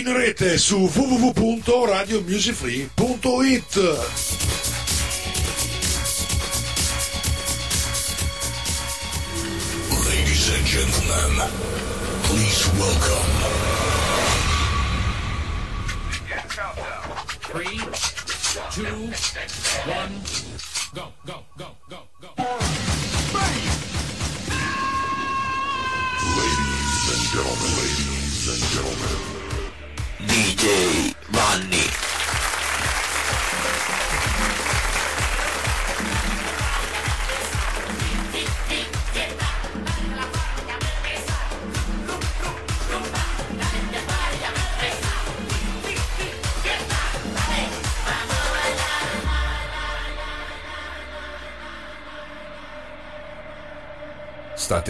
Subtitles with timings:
[0.00, 3.76] In rete su www.radiomusicfree.it.
[10.08, 11.44] Ladies and gentlemen,
[12.22, 13.28] please welcome.
[17.52, 17.76] Three,
[18.72, 19.12] two,
[19.84, 20.16] one,
[20.94, 21.44] go, go,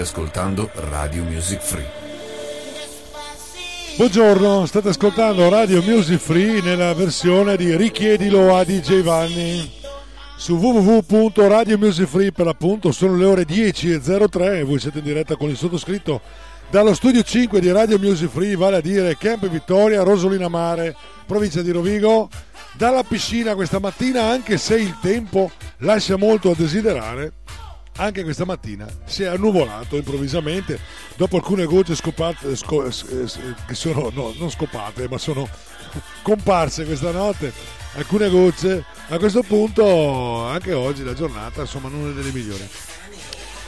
[0.01, 1.87] State ascoltando Radio Music Free.
[3.97, 9.71] Buongiorno, state ascoltando Radio Music Free nella versione di Richiedilo a DJ Vanni.
[10.37, 15.57] Su www.radiomusicfree per l'appunto sono le ore 10.03 e voi siete in diretta con il
[15.59, 16.23] sottoscritto.
[16.71, 21.61] Dallo studio 5 di Radio Music Free, vale a dire Camp Vittoria, Rosolina Mare, provincia
[21.61, 22.31] di Rovigo,
[22.73, 27.33] dalla piscina questa mattina anche se il tempo lascia molto a desiderare
[28.01, 30.81] anche questa mattina si è annuvolato improvvisamente
[31.17, 32.93] dopo alcune gocce scopate, sco- eh,
[33.67, 35.49] che sono no, non scopate ma sono
[36.23, 37.53] comparse questa notte.
[37.95, 42.67] Alcune gocce a questo punto anche oggi la giornata insomma non è delle migliori.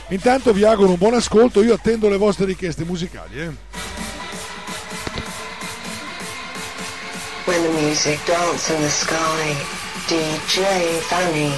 [0.09, 1.61] Intanto vi auguro un buon ascolto.
[1.61, 3.51] Io attendo le vostre richieste musicali eh.
[7.45, 9.53] When the music dance in the sky,
[10.07, 10.63] DJ
[11.01, 11.51] Fanny,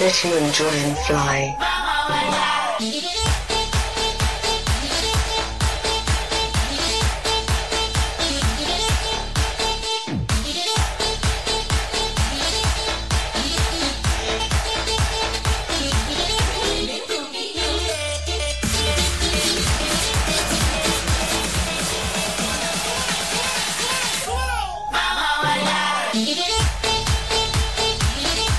[0.00, 3.19] let you enjoy and fly.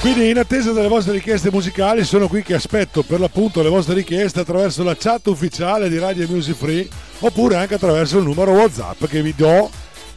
[0.02, 3.94] Quindi in attesa delle vostre richieste musicali sono qui che aspetto per l'appunto le vostre
[3.94, 6.88] richieste attraverso la chat ufficiale di Radio Music Free
[7.20, 9.70] oppure anche attraverso il numero WhatsApp che vi do.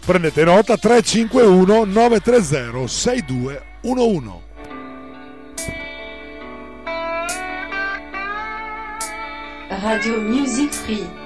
[0.02, 4.42] Prendete nota 351 930 6211.
[9.68, 11.23] Radio Music Free.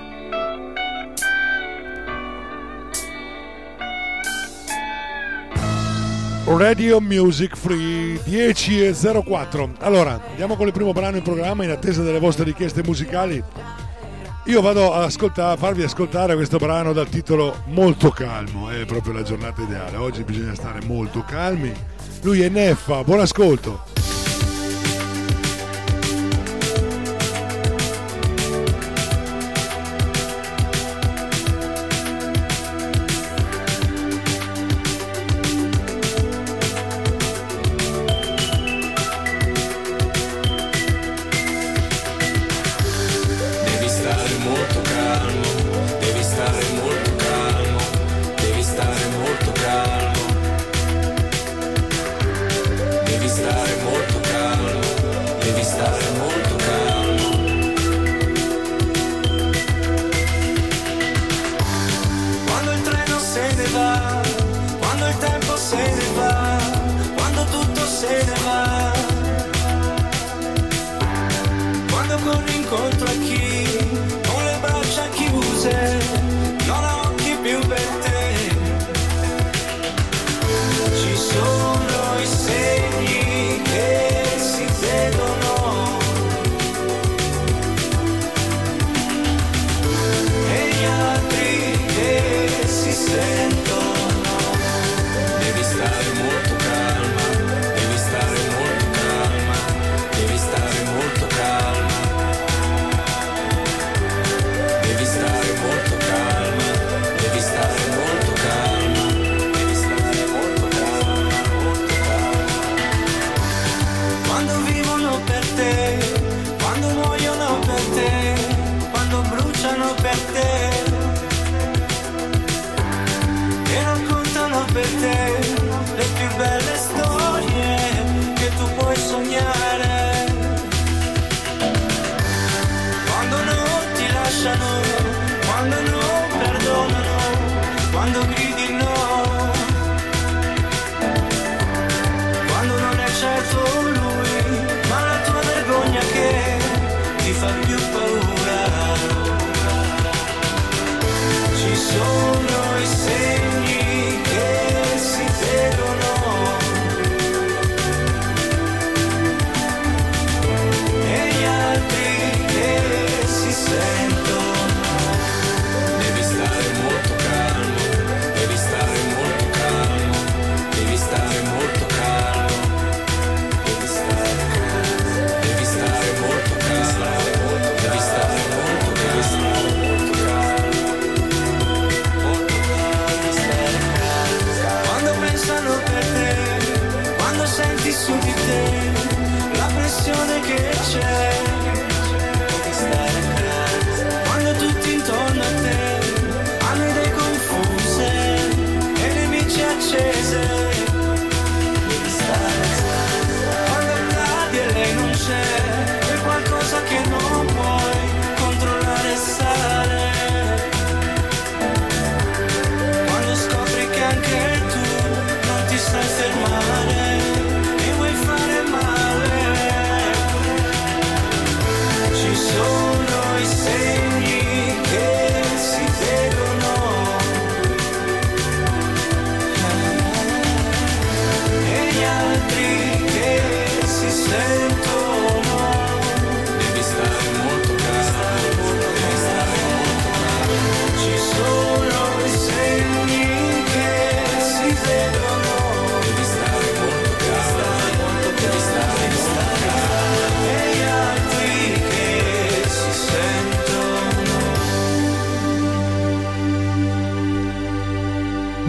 [6.56, 9.72] Radio Music Free 10 e 04.
[9.80, 13.42] Allora, andiamo con il primo brano in programma in attesa delle vostre richieste musicali.
[14.46, 19.22] Io vado a, ascoltare, farvi ascoltare questo brano dal titolo Molto calmo, è proprio la
[19.22, 19.98] giornata ideale.
[19.98, 21.70] Oggi bisogna stare molto calmi.
[22.22, 23.84] Lui è Neffa, buon ascolto.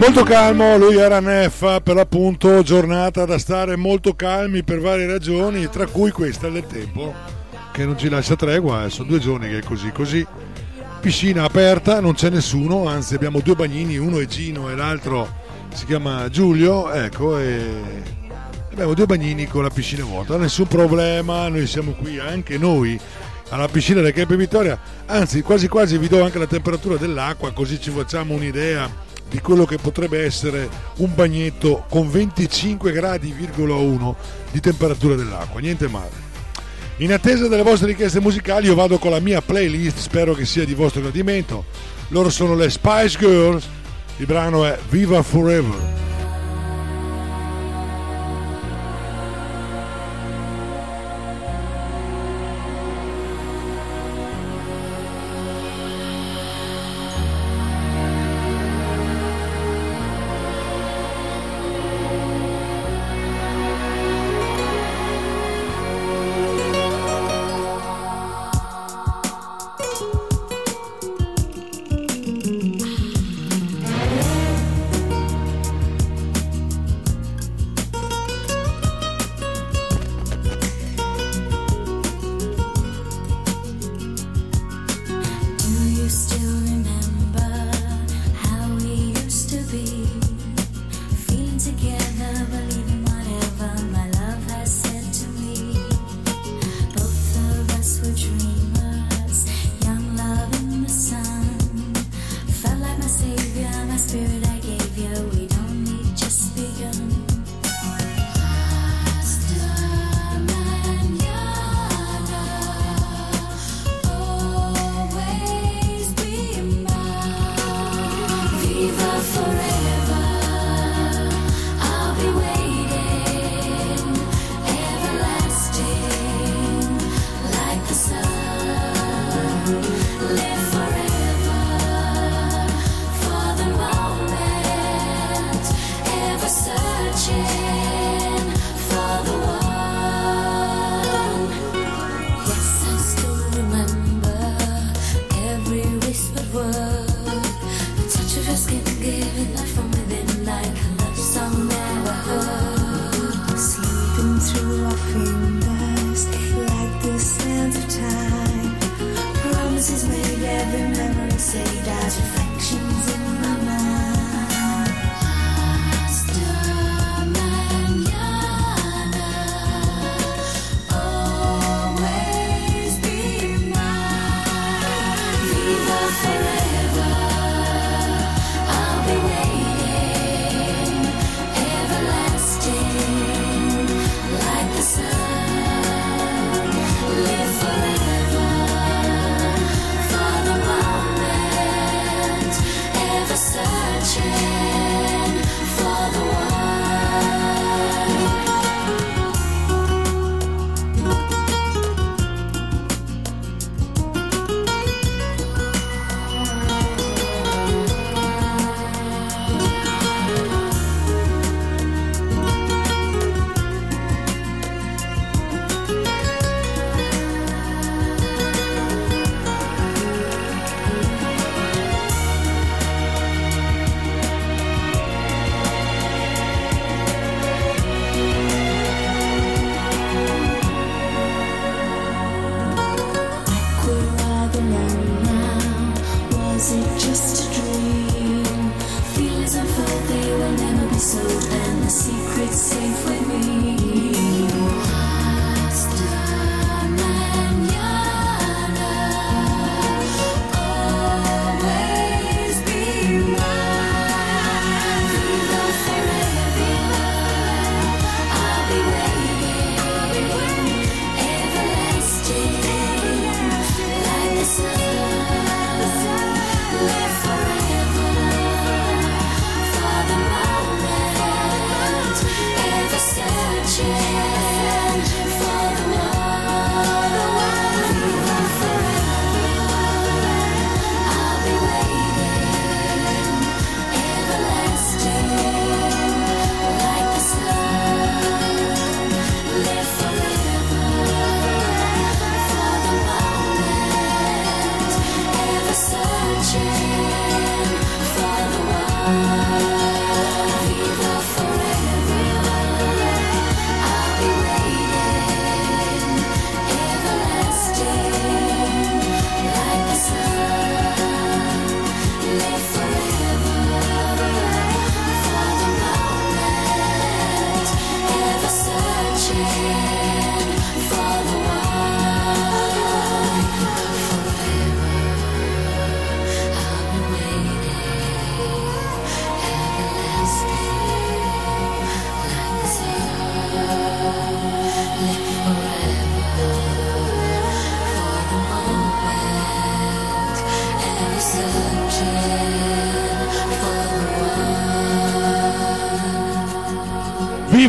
[0.00, 5.68] Molto calmo, lui era Neffa, per l'appunto giornata da stare molto calmi per varie ragioni,
[5.68, 7.12] tra cui questa del tempo
[7.70, 10.26] che non ci lascia tregua, eh, sono due giorni che è così così.
[11.00, 15.28] Piscina aperta, non c'è nessuno, anzi abbiamo due bagnini, uno è Gino e l'altro
[15.74, 17.62] si chiama Giulio, ecco, e
[18.72, 22.98] abbiamo due bagnini con la piscina vuota, nessun problema, noi siamo qui anche noi
[23.50, 27.78] alla piscina del Campi Vittoria, anzi quasi quasi vi do anche la temperatura dell'acqua così
[27.78, 34.14] ci facciamo un'idea di quello che potrebbe essere un bagnetto con 25 gradi,1
[34.50, 36.28] di temperatura dell'acqua, niente male.
[36.96, 40.66] In attesa delle vostre richieste musicali io vado con la mia playlist, spero che sia
[40.66, 41.64] di vostro gradimento.
[42.08, 43.66] Loro sono le Spice Girls,
[44.18, 46.09] il brano è Viva Forever.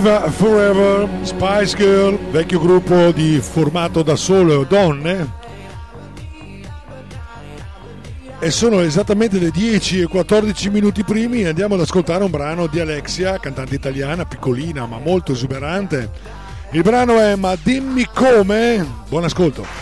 [0.02, 5.32] Diva Forever, Spice Girl, vecchio gruppo di, formato da solo donne.
[8.40, 12.66] E sono esattamente le 10 e 14 minuti primi e andiamo ad ascoltare un brano
[12.66, 16.10] di Alexia, cantante italiana, piccolina ma molto esuberante.
[16.72, 18.84] Il brano è Ma dimmi come.
[19.08, 19.81] Buon ascolto.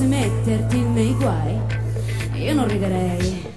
[0.00, 1.60] dovessi metterti nei guai,
[2.34, 3.49] io non riderei.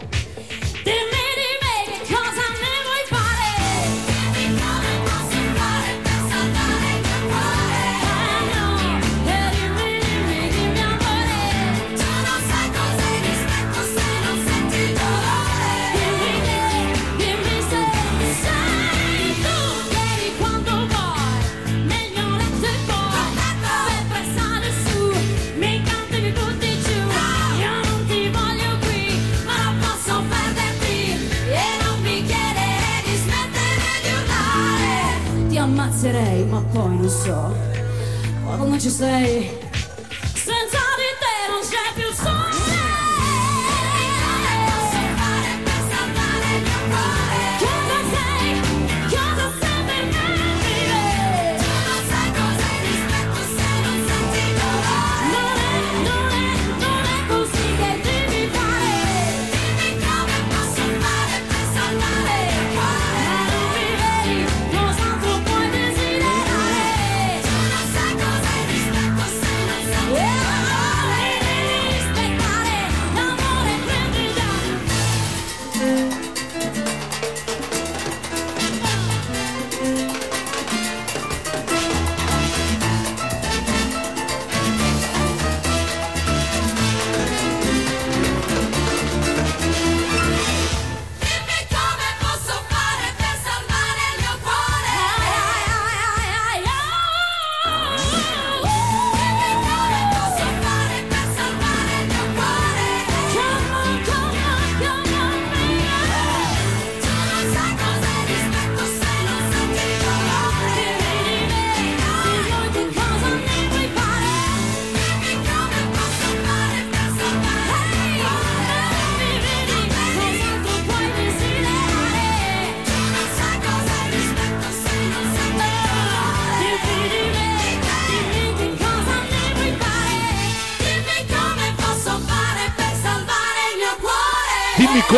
[37.13, 37.35] so.
[38.45, 39.62] Why don't you say?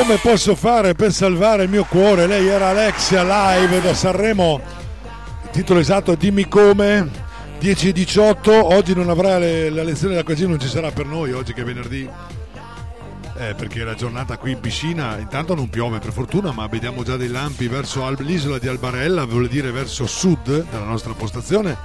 [0.05, 2.27] Come posso fare per salvare il mio cuore?
[2.27, 4.61] Lei era Alexia live da Sanremo.
[5.45, 7.09] Il titolo esatto è Dimmi come.
[7.57, 8.67] 10 e 18.
[8.75, 11.61] Oggi non avrà le- la lezione da casino, non ci sarà per noi oggi che
[11.61, 12.07] è venerdì.
[13.37, 17.17] Eh, perché la giornata qui in piscina intanto non piove per fortuna, ma vediamo già
[17.17, 21.75] dei lampi verso l'isola di Albarella, vuol dire verso sud della nostra postazione.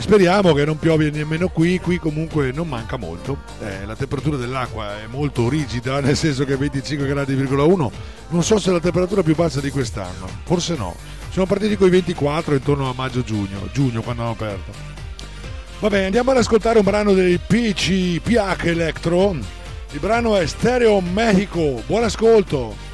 [0.00, 3.42] Speriamo che non piove nemmeno qui, qui comunque non manca molto.
[3.60, 7.90] Eh, la temperatura dell'acqua è molto rigida, nel senso che 25 gradi,1.
[8.28, 10.96] Non so se è la temperatura più bassa di quest'anno, forse no.
[11.30, 14.72] Siamo partiti con i 24 intorno a maggio-giugno, giugno quando hanno aperto.
[15.80, 19.36] Vabbè, andiamo ad ascoltare un brano dei PC PH Electro.
[19.92, 21.82] Il brano è Stereo Mexico.
[21.86, 22.89] Buon ascolto.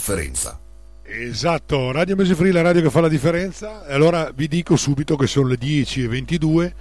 [0.00, 0.58] Differenza.
[1.02, 3.86] Esatto, Radio Music Free, la radio che fa la differenza.
[3.86, 6.72] E allora vi dico subito che sono le 10.22.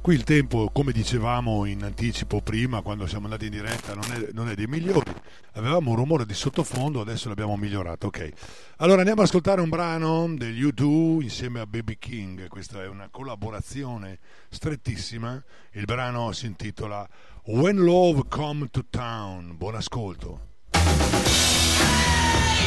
[0.00, 4.28] Qui il tempo, come dicevamo in anticipo prima, quando siamo andati in diretta, non è,
[4.32, 5.12] non è dei migliori.
[5.52, 8.06] Avevamo un rumore di sottofondo, adesso l'abbiamo migliorato.
[8.06, 8.30] Ok.
[8.78, 12.48] Allora andiamo ad ascoltare un brano degli U2 insieme a Baby King.
[12.48, 15.42] Questa è una collaborazione strettissima.
[15.72, 17.06] Il brano si intitola
[17.44, 19.54] When Love Come to Town.
[19.56, 20.52] Buon ascolto.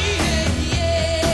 [0.08, 1.27] I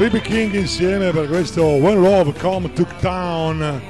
[0.00, 3.82] Baby King insieme per questo When Love Come to Town.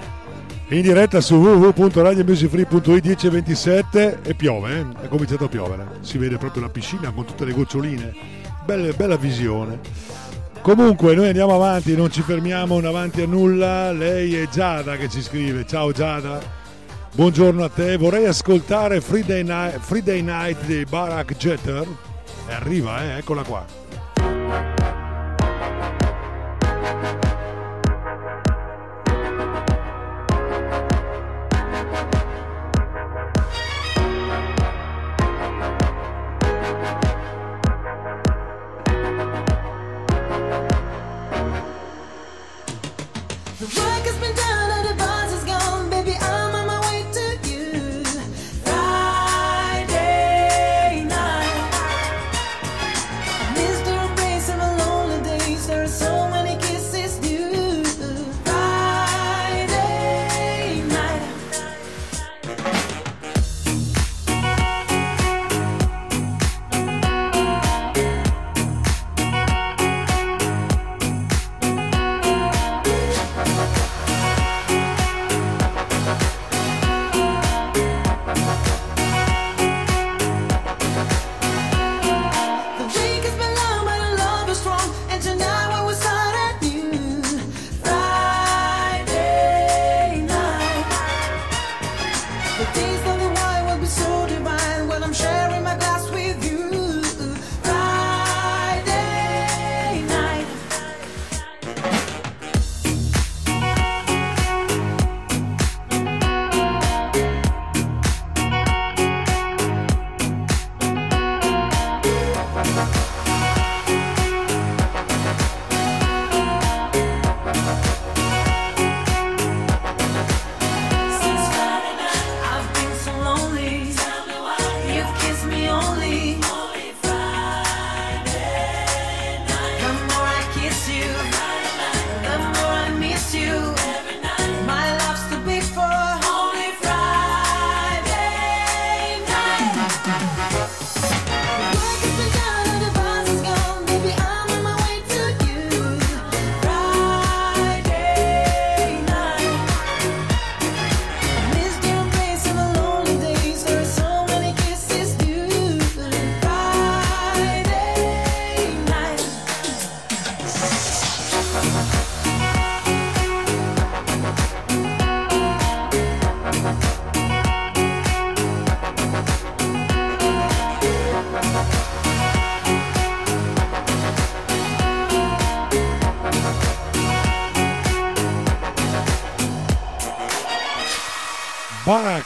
[0.70, 5.04] In diretta su www.radiomusicfree.it 10.27 e piove, eh?
[5.04, 8.12] è cominciato a piovere, si vede proprio la piscina con tutte le goccioline,
[8.64, 9.78] bella, bella visione.
[10.60, 15.22] Comunque noi andiamo avanti, non ci fermiamo davanti a nulla, lei è Giada che ci
[15.22, 16.40] scrive, ciao Giada,
[17.14, 21.86] buongiorno a te, vorrei ascoltare Friday Night, Friday Night dei Barack Jeter,
[22.48, 23.18] e arriva, eh?
[23.18, 23.79] eccola qua.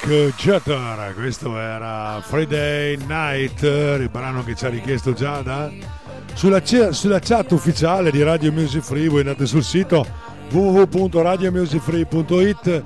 [0.05, 5.73] Barack Jeter, questo era Friday Night, il brano che ci ha richiesto Giada.
[6.35, 10.07] Sulla, sulla chat ufficiale di Radio Music Free voi andate sul sito
[10.51, 12.83] www.radiomusicfree.it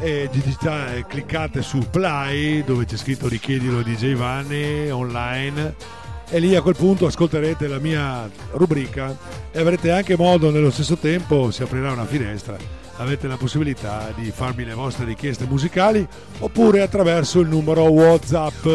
[0.00, 5.76] e digitate, cliccate su play dove c'è scritto richiedilo di DJ Vanni online
[6.28, 9.16] e lì a quel punto ascolterete la mia rubrica
[9.52, 14.30] e avrete anche modo nello stesso tempo si aprirà una finestra avete la possibilità di
[14.30, 16.06] farmi le vostre richieste musicali
[16.38, 18.66] oppure attraverso il numero whatsapp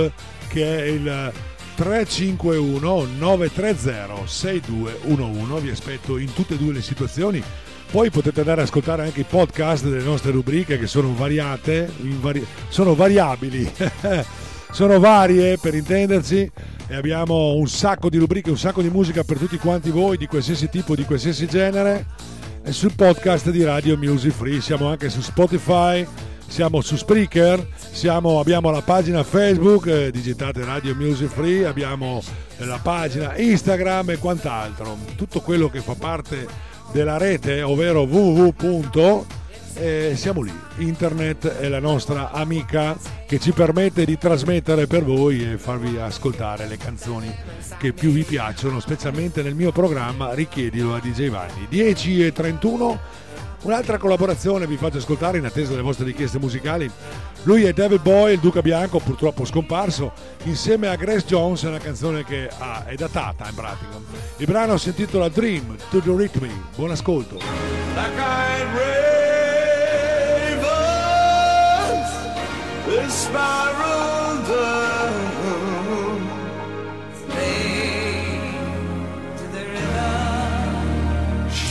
[0.47, 1.31] che è il
[1.75, 7.41] 351 930 6211 vi aspetto in tutte e due le situazioni.
[7.89, 12.45] Poi potete andare ad ascoltare anche i podcast delle nostre rubriche che sono variate invari-
[12.69, 13.69] sono variabili
[14.71, 16.51] sono varie per intenderci.
[16.87, 20.27] E abbiamo un sacco di rubriche, un sacco di musica per tutti quanti voi di
[20.27, 22.05] qualsiasi tipo, di qualsiasi genere
[22.63, 26.05] e sul podcast di Radio Music Free, siamo anche su Spotify,
[26.47, 32.21] siamo su Spreaker, siamo- abbiamo la pagina Facebook, eh, digitate Radio Music Free, abbiamo
[32.57, 36.45] eh, la pagina Instagram e quant'altro, tutto quello che fa parte
[36.91, 39.25] della rete, ovvero www.
[39.73, 45.51] E siamo lì, internet è la nostra amica che ci permette di trasmettere per voi
[45.51, 47.33] e farvi ascoltare le canzoni
[47.77, 51.67] che più vi piacciono, specialmente nel mio programma Richiedilo a DJ Vanni.
[51.69, 52.99] 10 e 31,
[53.63, 56.91] un'altra collaborazione vi faccio ascoltare in attesa delle vostre richieste musicali.
[57.43, 60.11] Lui è David Boy, il Duca Bianco, purtroppo scomparso,
[60.43, 63.97] insieme a Grace Jones, una canzone che ah, è datata in pratica.
[64.37, 66.47] Il brano si intitola Dream to the Rhythm.
[66.75, 67.39] Buon ascolto.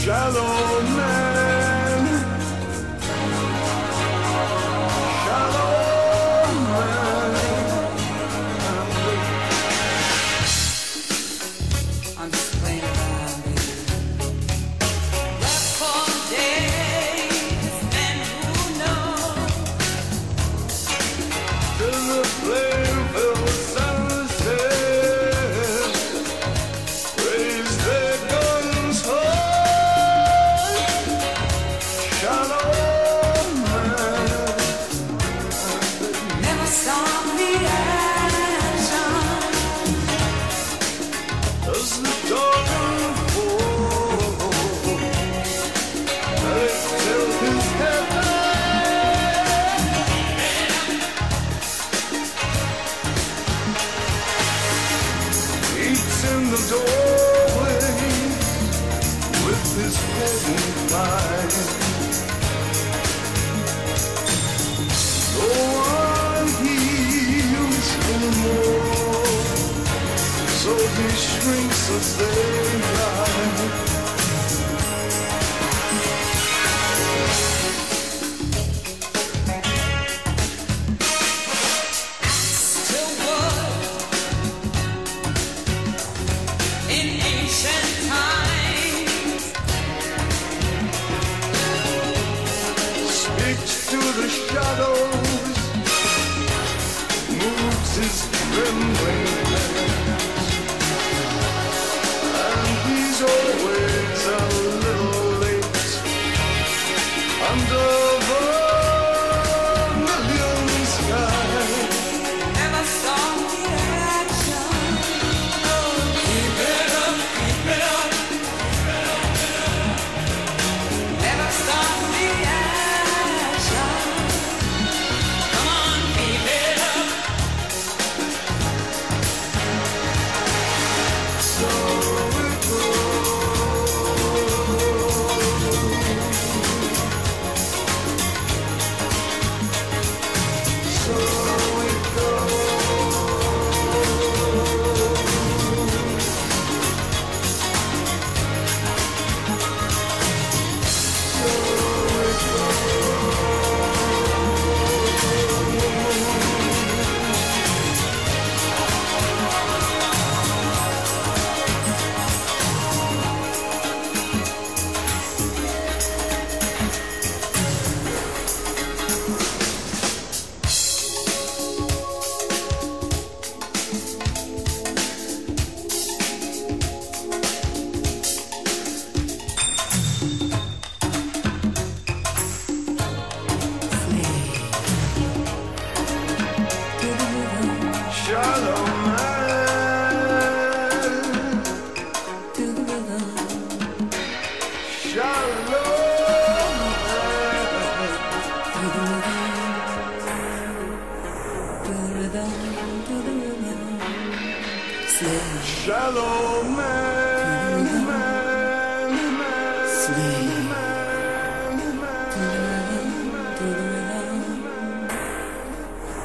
[0.03, 0.90] shallow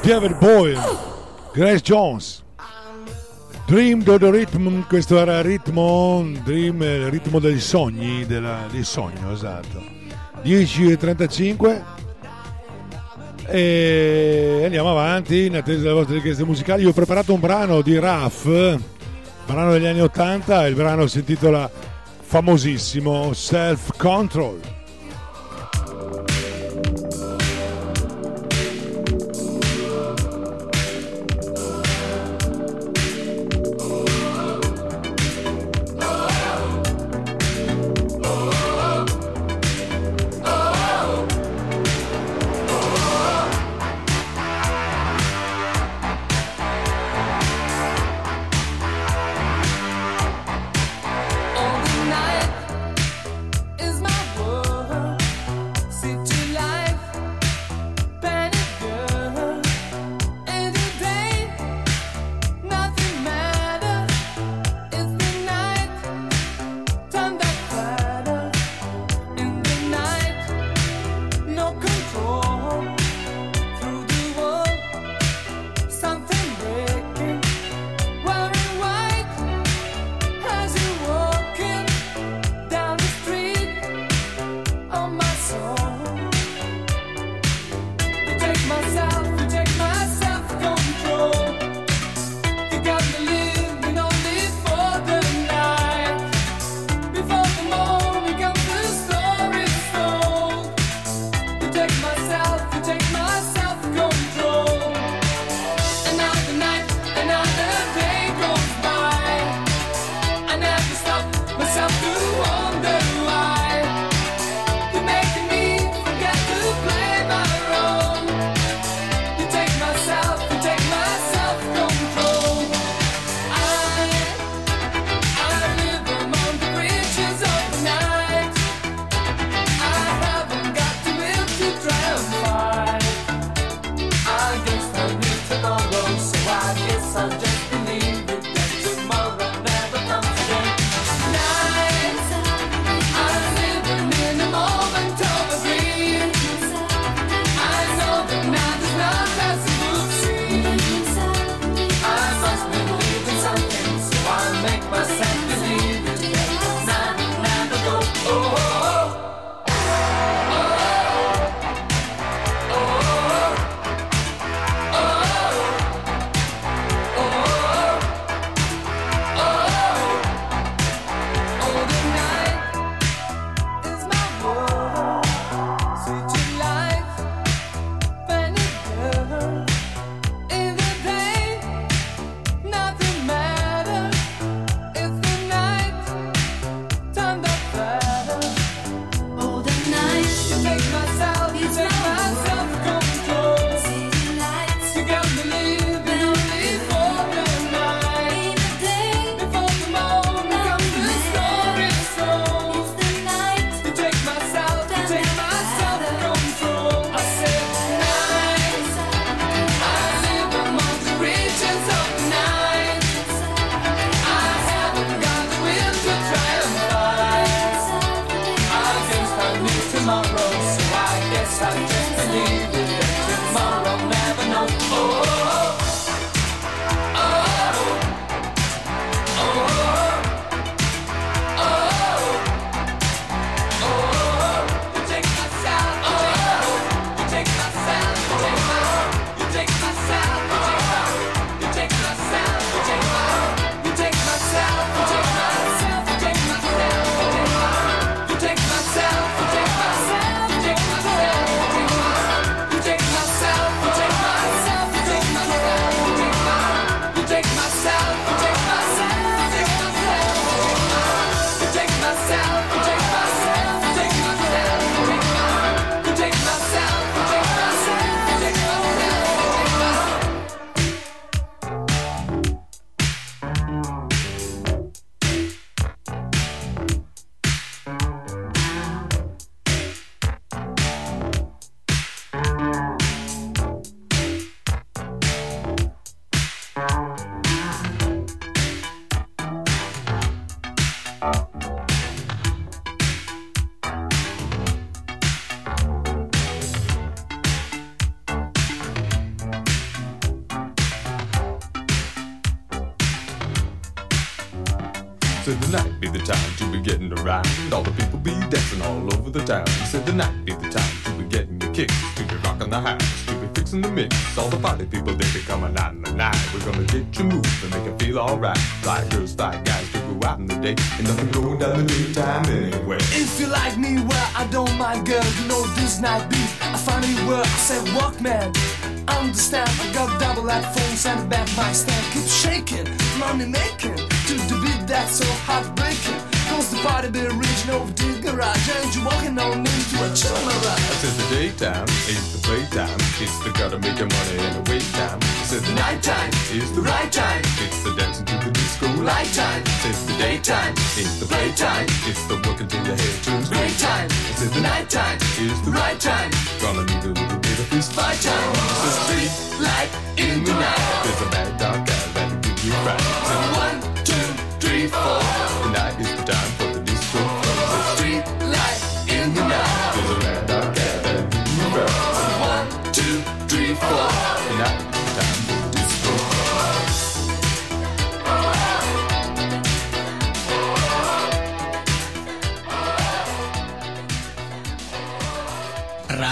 [0.06, 0.80] David Boyle,
[1.52, 2.44] Grace Jones.
[3.66, 9.32] Dream do the Rhythm, questo era ritmo, dream, il ritmo dei sogni, della, del sogno,
[9.32, 9.82] esatto.
[10.44, 11.82] 10.35
[13.48, 16.82] e andiamo avanti in attesa delle vostre richieste musicali.
[16.82, 18.78] Io ho preparato un brano di Raf,
[19.44, 21.68] brano degli anni 80, il brano si intitola
[22.20, 24.75] famosissimo Self Control.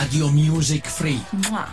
[0.05, 1.19] Radio Music Free.
[1.49, 1.67] Mua.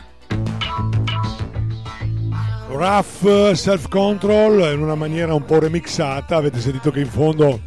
[2.70, 7.60] Rough eh, Self Control in una maniera un po' remixata, avete sentito che in fondo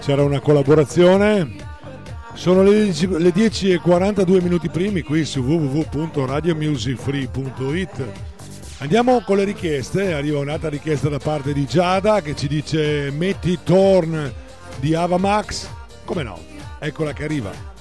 [0.00, 1.56] c'era una collaborazione.
[2.34, 8.04] Sono le 10.42 minuti primi qui su www.radiomusicfree.it.
[8.80, 13.60] Andiamo con le richieste, arriva un'altra richiesta da parte di Giada che ci dice metti
[13.64, 14.30] Torn
[14.80, 15.66] di Ava Max.
[16.04, 16.38] Come no?
[16.78, 17.72] Eccola che arriva.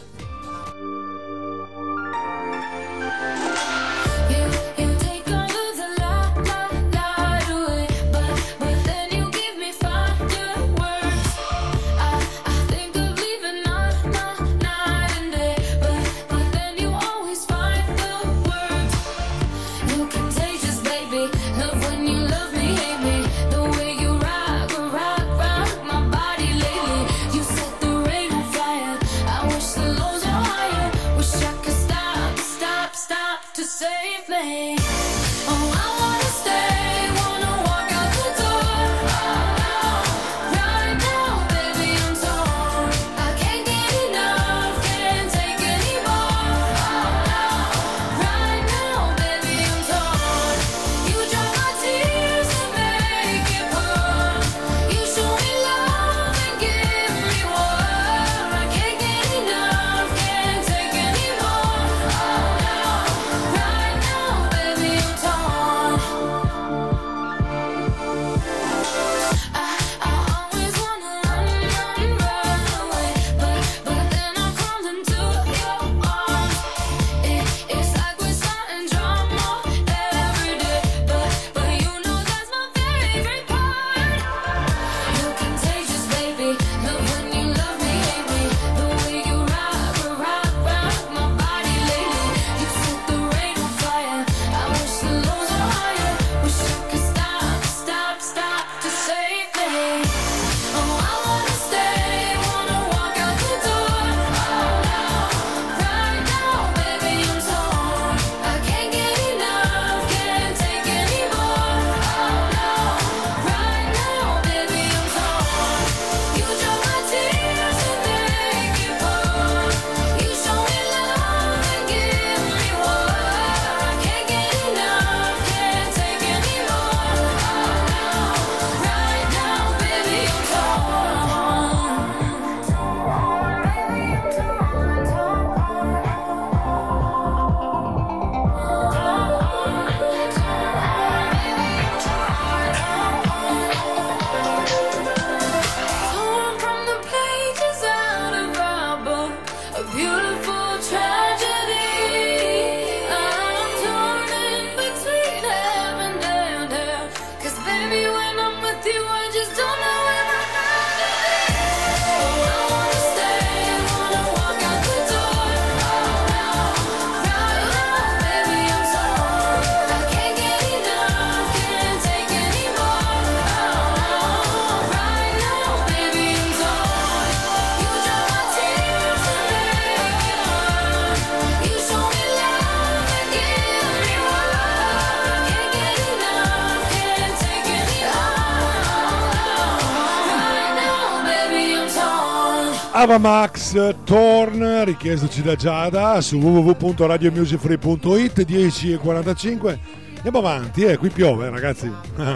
[193.06, 199.78] Brava Max, Torn, richiestoci da Giada su www.radiomusicfree.it 10.45.
[200.16, 201.92] Andiamo avanti, eh, qui piove ragazzi.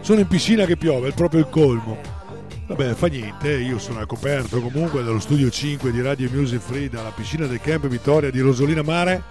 [0.00, 1.98] sono in piscina che piove, è proprio il colmo.
[2.68, 6.88] Vabbè, fa niente, io sono a coperto comunque dallo studio 5 di Radio Music Free,
[6.88, 9.24] dalla piscina del Camp Vittoria di Rosolina Mare.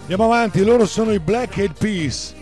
[0.00, 2.32] Andiamo avanti, loro sono i Black Eyed Peas.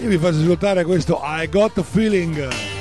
[0.00, 2.77] Io vi faccio ascoltare questo I Got a Feeling.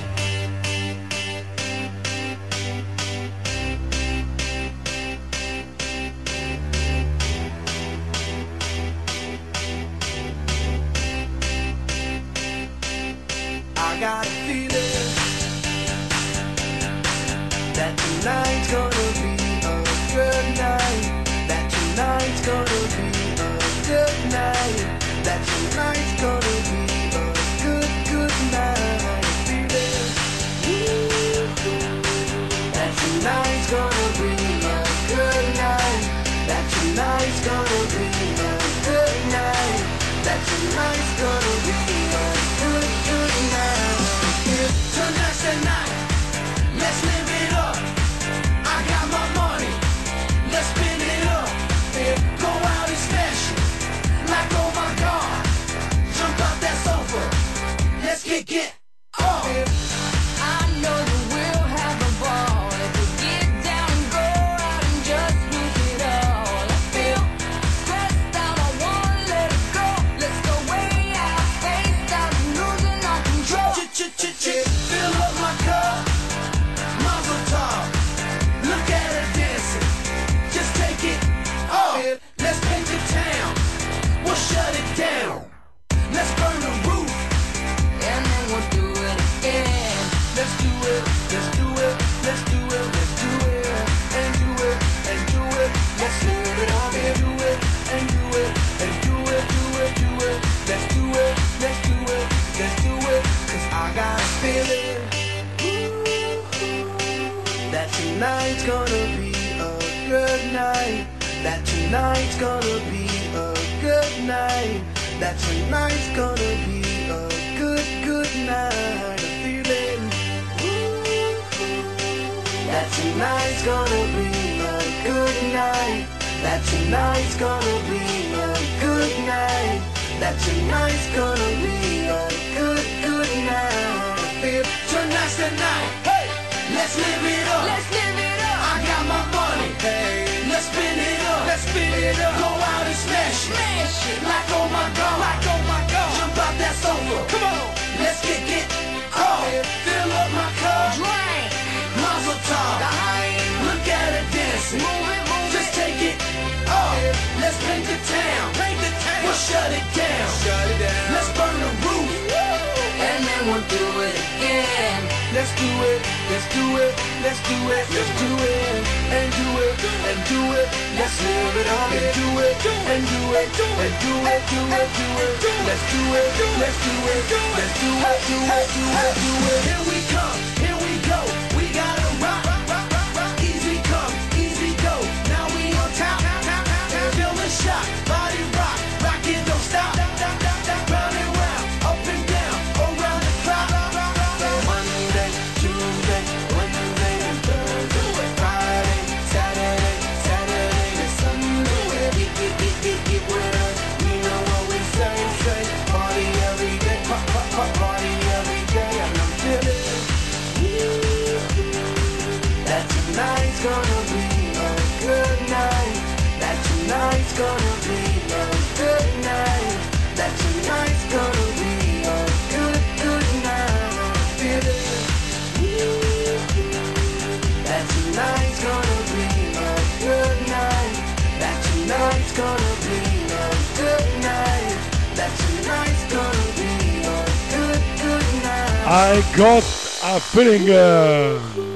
[238.90, 239.64] I got
[240.04, 240.64] a feeling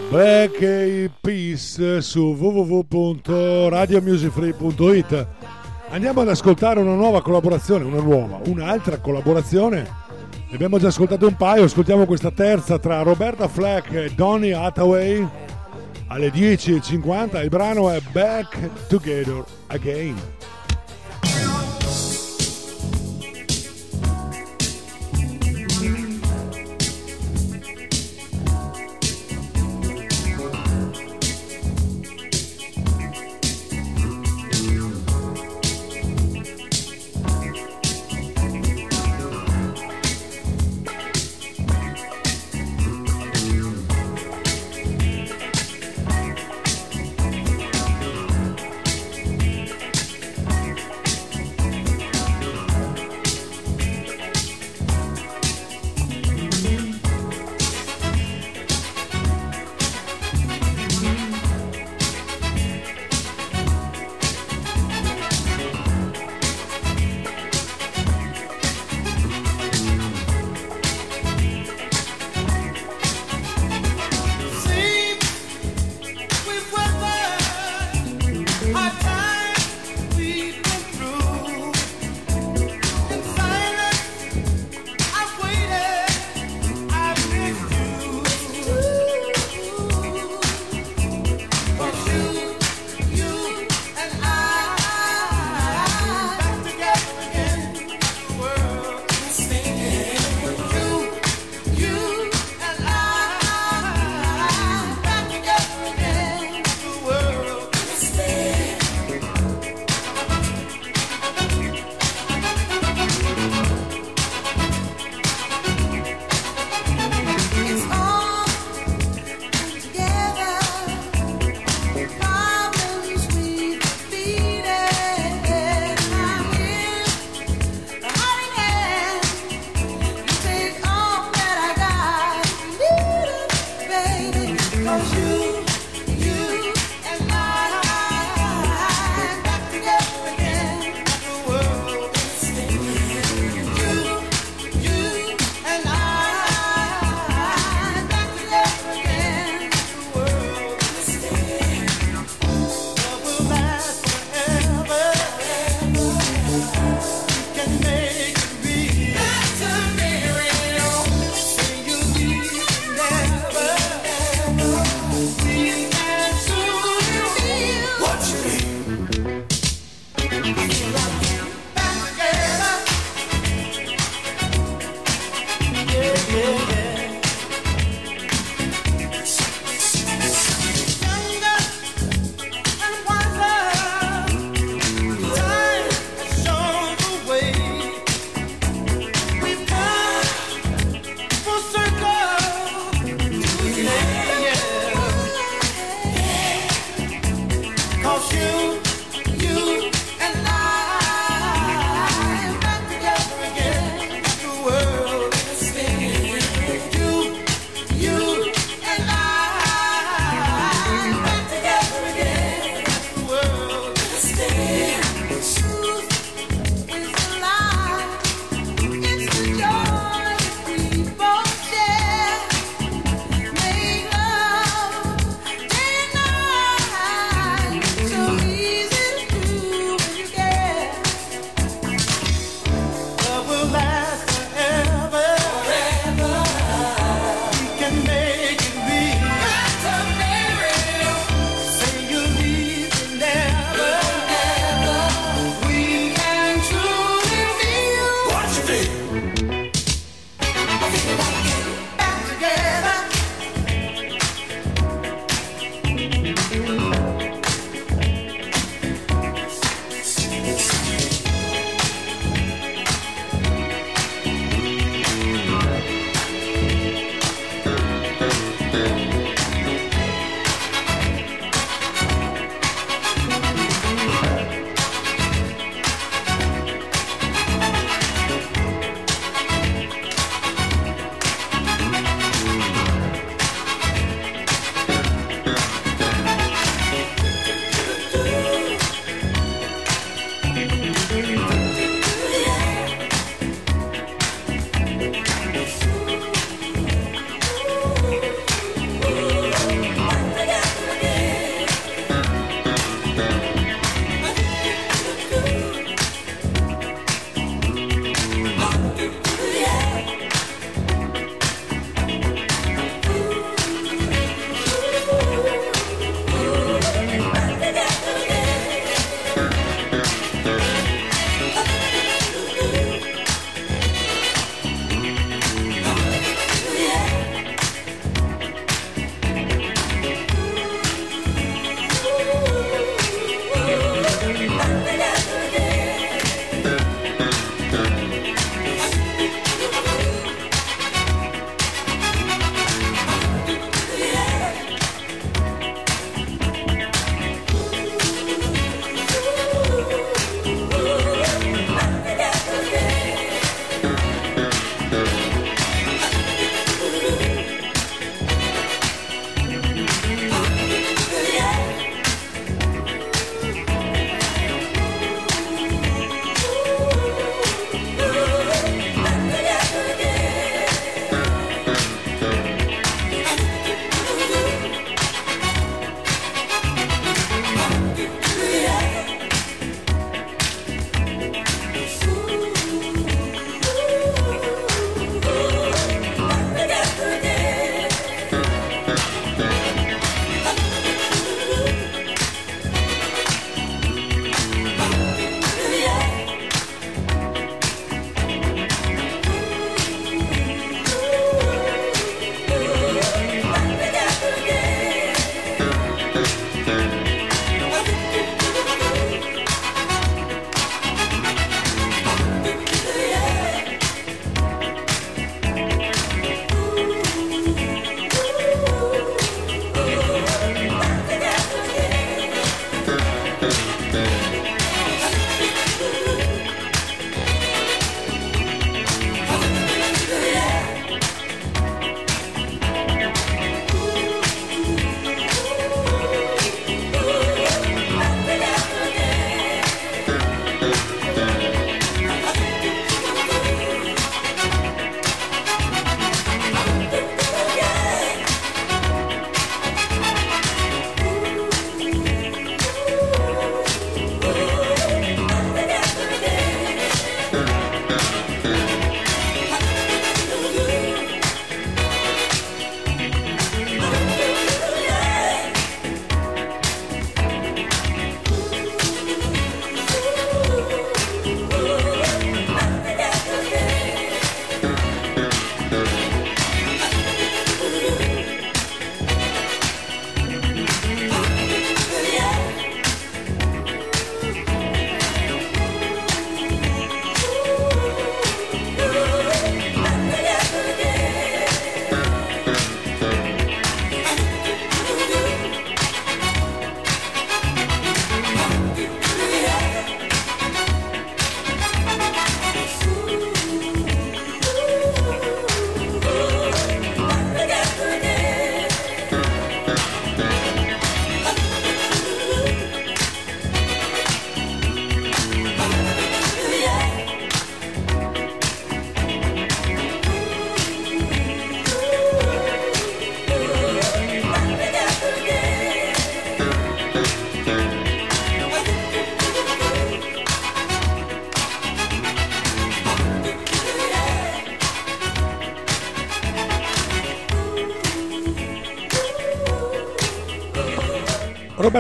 [0.09, 5.27] Black Eyed Peas su www.radiomusicfree.it
[5.89, 9.81] Andiamo ad ascoltare una nuova collaborazione, una nuova, un'altra collaborazione.
[10.47, 15.27] Ne abbiamo già ascoltato un paio, ascoltiamo questa terza tra Roberta Flack e Donny Hathaway
[16.07, 17.43] alle 10.50.
[17.43, 20.15] Il brano è Back Together Again.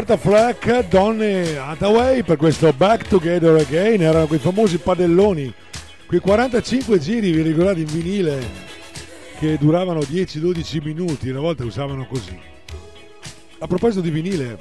[0.01, 5.53] Roberta Flack, Donny Hathaway per questo Back Together Again erano quei famosi padelloni,
[6.07, 8.43] quei 45 giri, vi ricordate in vinile
[9.37, 12.35] che duravano 10-12 minuti, una volta usavano così.
[13.59, 14.57] A proposito di vinile,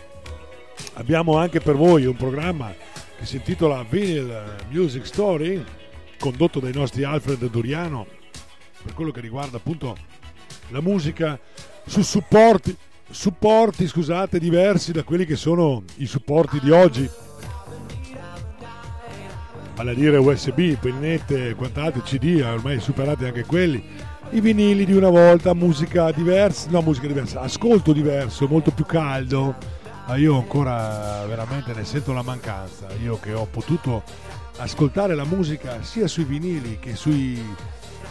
[0.94, 2.74] abbiamo anche per voi un programma
[3.18, 5.64] che si intitola Vinyl Music Story,
[6.18, 8.06] condotto dai nostri Alfred Doriano,
[8.82, 9.96] per quello che riguarda appunto
[10.68, 11.40] la musica
[11.86, 12.76] su supporti,
[13.20, 17.06] supporti scusate, diversi da quelli che sono i supporti di oggi.
[19.74, 23.84] Vale a dire USB, pennette, quant'altro, CD, ormai superati anche quelli.
[24.30, 29.54] I vinili di una volta, musica diversa, no musica diversa, ascolto diverso, molto più caldo.
[30.06, 32.86] Ma io ancora veramente ne sento la mancanza.
[33.02, 34.02] Io che ho potuto
[34.56, 37.38] ascoltare la musica sia sui vinili che sui,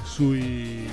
[0.04, 0.88] sui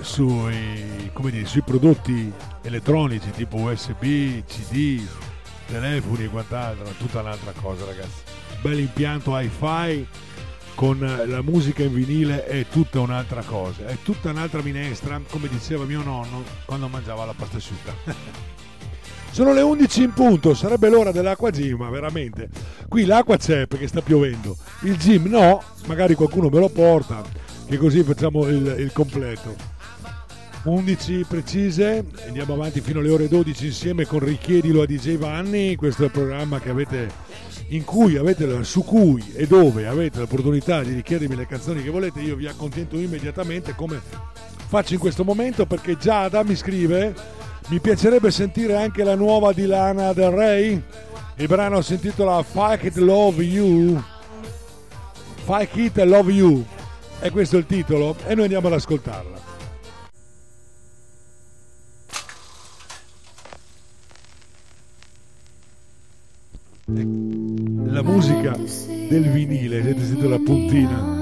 [0.00, 2.32] sui, dire, sui prodotti
[2.62, 5.06] elettronici tipo USB, CD,
[5.66, 8.22] telefoni e quant'altro, è tutta un'altra cosa ragazzi.
[8.60, 10.06] Bel impianto hi-fi
[10.74, 15.84] con la musica in vinile è tutta un'altra cosa, è tutta un'altra minestra, come diceva
[15.84, 17.92] mio nonno quando mangiava la pasta asciutta.
[19.30, 22.50] Sono le 11 in punto, sarebbe l'ora dell'acqua gym, ma veramente.
[22.86, 27.22] Qui l'acqua c'è perché sta piovendo, il gym no, magari qualcuno me lo porta,
[27.66, 29.71] che così facciamo il, il completo.
[30.64, 36.02] 11 precise, andiamo avanti fino alle ore 12 insieme con Richiedilo a DJ Vanni, questo
[36.02, 37.10] è il programma avete,
[37.84, 42.36] cui avete, su cui e dove avete l'opportunità di richiedermi le canzoni che volete, io
[42.36, 44.00] vi accontento immediatamente come
[44.68, 47.12] faccio in questo momento perché Giada mi scrive,
[47.66, 50.80] mi piacerebbe sentire anche la nuova di Lana Del Rey,
[51.36, 54.00] il brano si intitola Fuck It Love You,
[55.42, 56.64] Fuck It Love You,
[57.18, 59.51] e questo è il titolo e noi andiamo ad ascoltarla.
[66.86, 71.20] La musica del vinile, avete sentito la puntina?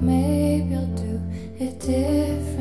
[0.00, 1.18] Maybe I'll do
[1.56, 2.53] it differently.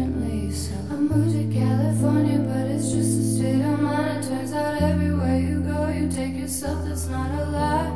[1.04, 4.24] Moved to California, but it's just a state of mind.
[4.24, 6.86] It turns out everywhere you go, you take yourself.
[6.86, 7.92] That's not a lie.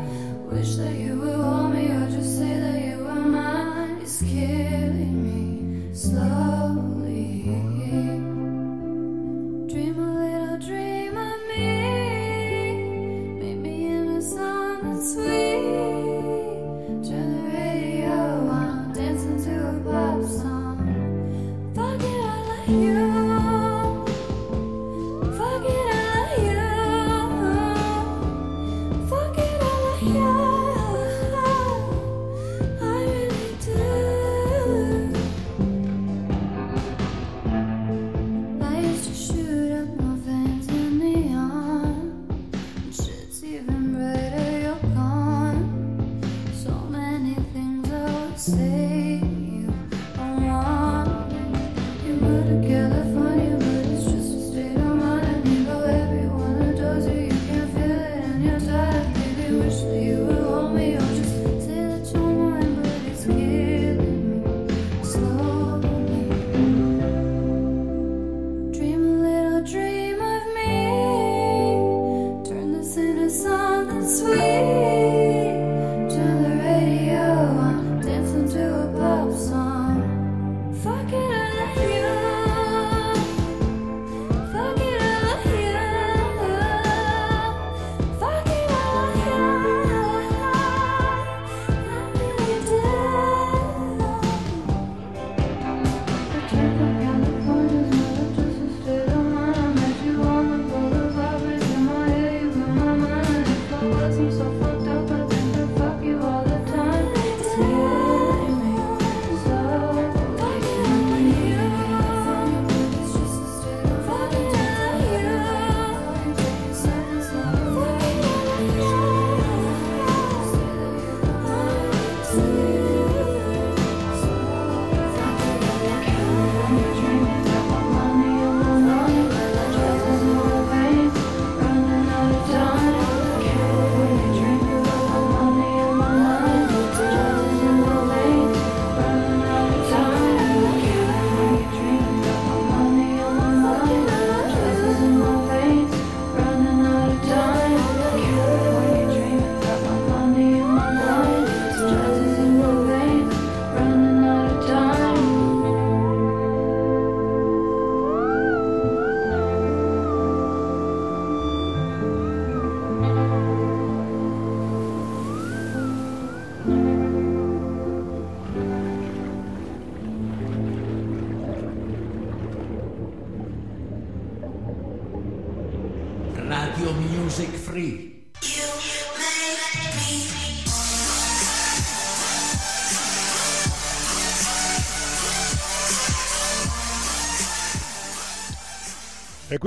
[0.51, 3.99] Wish that you would hold me or just say that you were mine.
[4.01, 6.96] It's killing me slowly.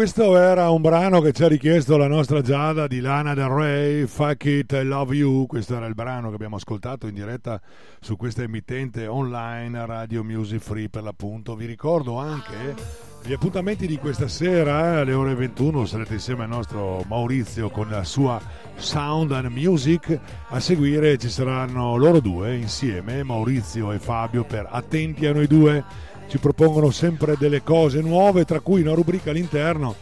[0.01, 4.07] Questo era un brano che ci ha richiesto la nostra Giada di Lana Del Rey,
[4.07, 5.44] Fuck It, I Love You.
[5.44, 7.61] Questo era il brano che abbiamo ascoltato in diretta
[8.01, 11.55] su questa emittente online Radio Music Free per l'appunto.
[11.55, 12.74] Vi ricordo anche
[13.22, 17.90] gli appuntamenti di questa sera eh, alle ore 21 sarete insieme al nostro Maurizio con
[17.90, 18.40] la sua
[18.76, 20.18] Sound and Music.
[20.48, 25.84] A seguire ci saranno loro due insieme, Maurizio e Fabio, per Attenti a noi due
[26.31, 29.97] ci propongono sempre delle cose nuove, tra cui una rubrica all'interno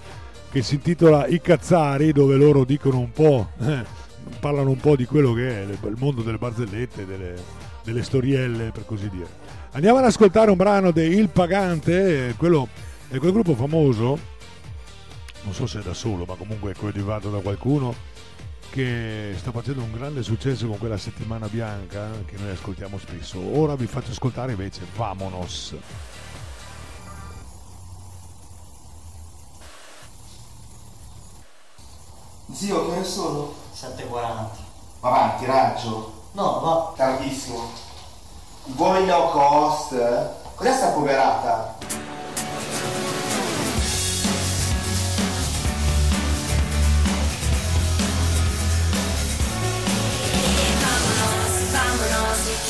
[0.50, 3.82] che si intitola I Cazzari, dove loro dicono un po', eh,
[4.38, 7.34] parlano un po' di quello che è il mondo delle barzellette, delle,
[7.82, 9.26] delle storielle, per così dire.
[9.70, 12.68] Andiamo ad ascoltare un brano di Il Pagante, eh, quello
[13.08, 14.18] è quel gruppo famoso,
[15.44, 17.94] non so se è da solo, ma comunque è coadiuvato da qualcuno,
[18.70, 23.40] che sta facendo un grande successo con quella settimana bianca che noi ascoltiamo spesso.
[23.58, 25.74] Ora vi faccio ascoltare invece Vamonos.
[32.50, 33.52] Zio, che ne sono?
[33.74, 34.46] 7.40.
[35.00, 36.12] Avanti, raggio.
[36.32, 36.92] No, va.
[36.96, 37.70] Tardissimo.
[38.64, 39.94] Voi no cost?
[40.54, 41.76] Cos'è sta poverata?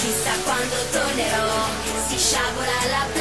[0.01, 1.67] Chissà quando tornerò.
[2.07, 3.18] Si sciabola la playa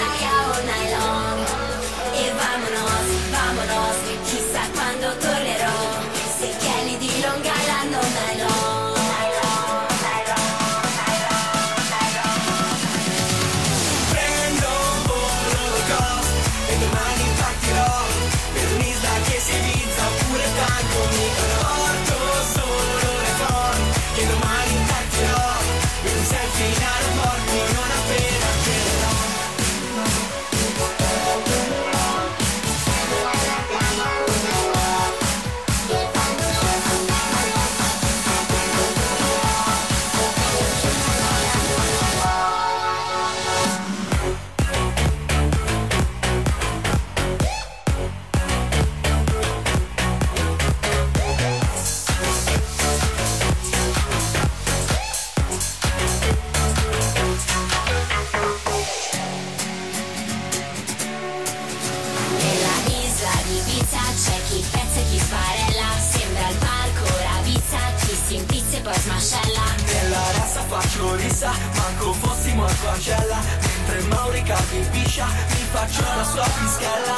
[72.58, 77.16] fossimo a Coachella Mentre Mauri Capi piscia, mi faccio la sua pischella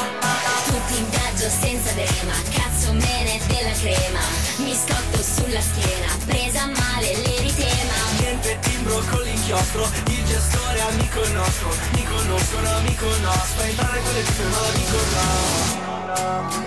[0.65, 4.19] Tutti in viaggio senza crema, cazzo me ne della crema.
[4.57, 7.93] Mi scotto sulla schiena, presa male l'eritema.
[8.19, 11.75] Niente timbro con l'inchiostro, il gestore amico nostro.
[11.93, 16.57] Mi conoscono, amico nostro, entrare con le tipe ma lo dico no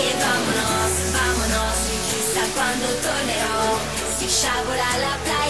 [0.00, 3.78] E vámonos, vámonos, chissà quando tornerò.
[4.16, 5.41] Si sciabola la playa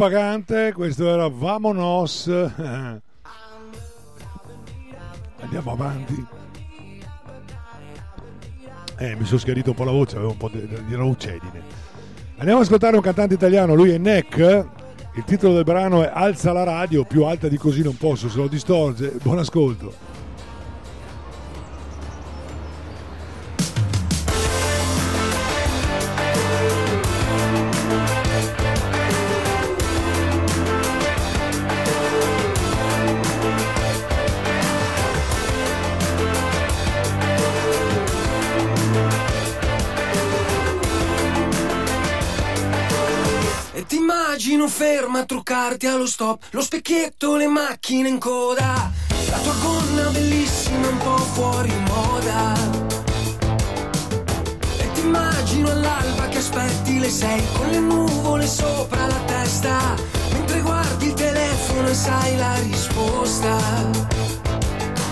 [0.00, 2.26] Il pagante, questo era Vamonos.
[5.40, 6.26] Andiamo avanti.
[8.96, 11.60] Eh, mi sono schiarito un po' la voce, avevo un po' di, di raucedine.
[12.38, 14.38] Andiamo ad ascoltare un cantante italiano, lui è Neck.
[15.16, 18.38] Il titolo del brano è Alza la radio, più alta di così non posso, se
[18.38, 19.18] lo distorce.
[19.22, 20.19] Buon ascolto.
[45.20, 48.90] A truccarti allo stop, lo specchietto, le macchine in coda,
[49.28, 52.54] la tua gonna bellissima un po' fuori moda.
[54.78, 59.94] E ti immagino all'alba che aspetti le sei con le nuvole sopra la testa,
[60.32, 63.56] mentre guardi il telefono e sai la risposta.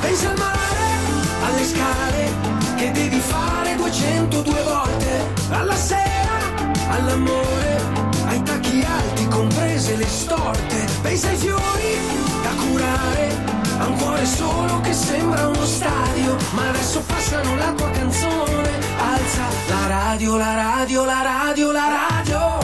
[0.01, 0.89] Pensi al mare,
[1.43, 2.32] alle scale
[2.76, 6.39] che devi fare 202 volte, alla sera,
[6.89, 8.16] all'amore,
[8.79, 10.87] tacchi alti comprese le storte.
[11.03, 11.99] Pensi ai fiori
[12.43, 13.37] da curare,
[13.79, 18.71] a un cuore solo che sembra uno stadio, ma adesso passano la tua canzone.
[18.99, 22.59] Alza la radio, la radio, la radio, la radio.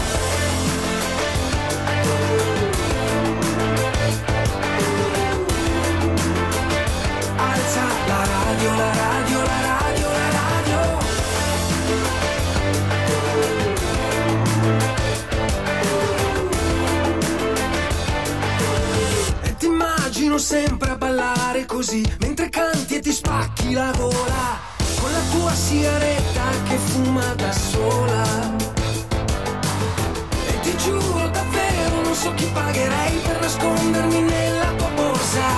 [7.36, 9.03] Alza la radio, la radio,
[20.35, 24.59] immagino sempre a ballare così, mentre canti e ti spacchi la gola,
[25.01, 28.23] con la tua sigaretta che fuma da sola.
[30.47, 35.48] E ti giuro davvero non so chi pagherei per nascondermi nella tua borsa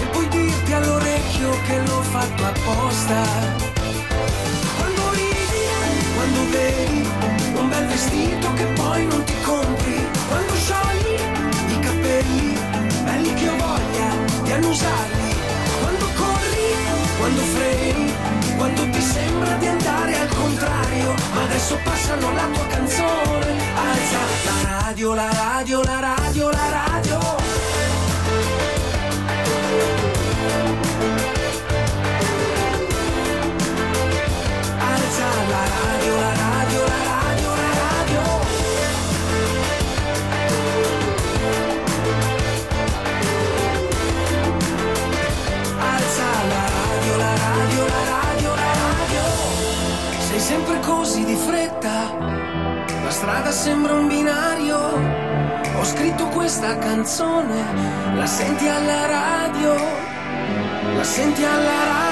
[0.00, 3.22] e poi dirti all'orecchio che l'ho fatto apposta.
[4.76, 5.64] Quando ridi,
[6.14, 7.08] quando vedi
[7.54, 11.29] un bel vestito che poi non ti compri, quando sciogli
[14.50, 15.34] di annusarli,
[15.80, 16.74] quando corri,
[17.18, 18.12] quando freni,
[18.56, 24.80] quando ti sembra di andare al contrario, ma adesso passano la tua canzone, alza la
[24.80, 27.40] radio, la radio, la radio, la radio.
[51.50, 52.14] Fretta,
[53.02, 54.78] la strada sembra un binario.
[55.78, 59.74] Ho scritto questa canzone, la senti alla radio,
[60.96, 62.09] la senti alla radio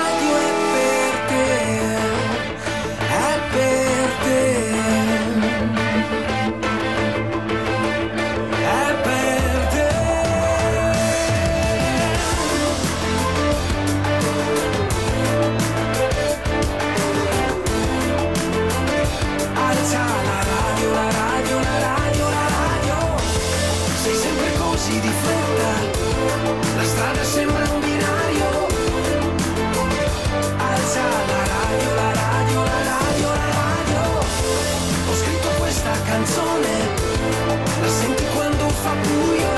[38.88, 39.52] fa buio.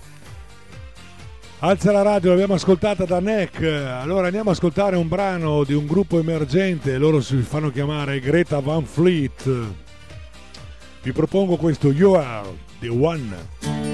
[1.58, 5.86] Alza la radio, l'abbiamo ascoltata da NEC, allora andiamo a ascoltare un brano di un
[5.86, 9.48] gruppo emergente, loro si fanno chiamare Greta Van Fleet.
[11.02, 13.85] Vi propongo questo You Are The One.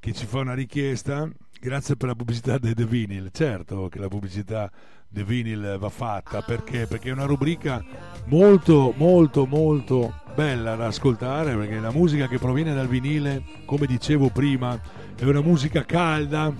[0.00, 1.28] che ci fa una richiesta.
[1.60, 3.28] Grazie per la pubblicità di The Vinyl.
[3.32, 4.72] Certo che la pubblicità
[5.10, 6.86] The Vinyl va fatta perché?
[6.86, 7.84] Perché è una rubrica
[8.28, 14.30] molto molto molto bella da ascoltare perché la musica che proviene dal vinile, come dicevo
[14.30, 14.80] prima,
[15.14, 16.50] è una musica calda,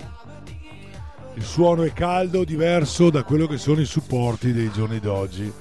[1.35, 5.51] il suono è caldo, diverso da quello che sono i supporti dei giorni d'oggi.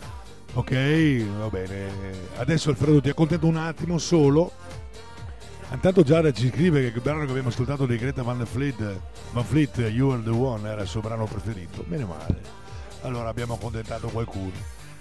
[0.55, 1.91] Ok, va bene.
[2.37, 4.53] Adesso Alfredo ti accontento un attimo solo.
[5.73, 9.01] Intanto Giada ci scrive che il brano che abbiamo ascoltato di Greta Van Fleet,
[9.33, 11.85] Van Fleet, You Are The One, era il suo brano preferito.
[11.89, 12.41] Meno male.
[13.03, 14.53] Allora abbiamo accontentato qualcuno.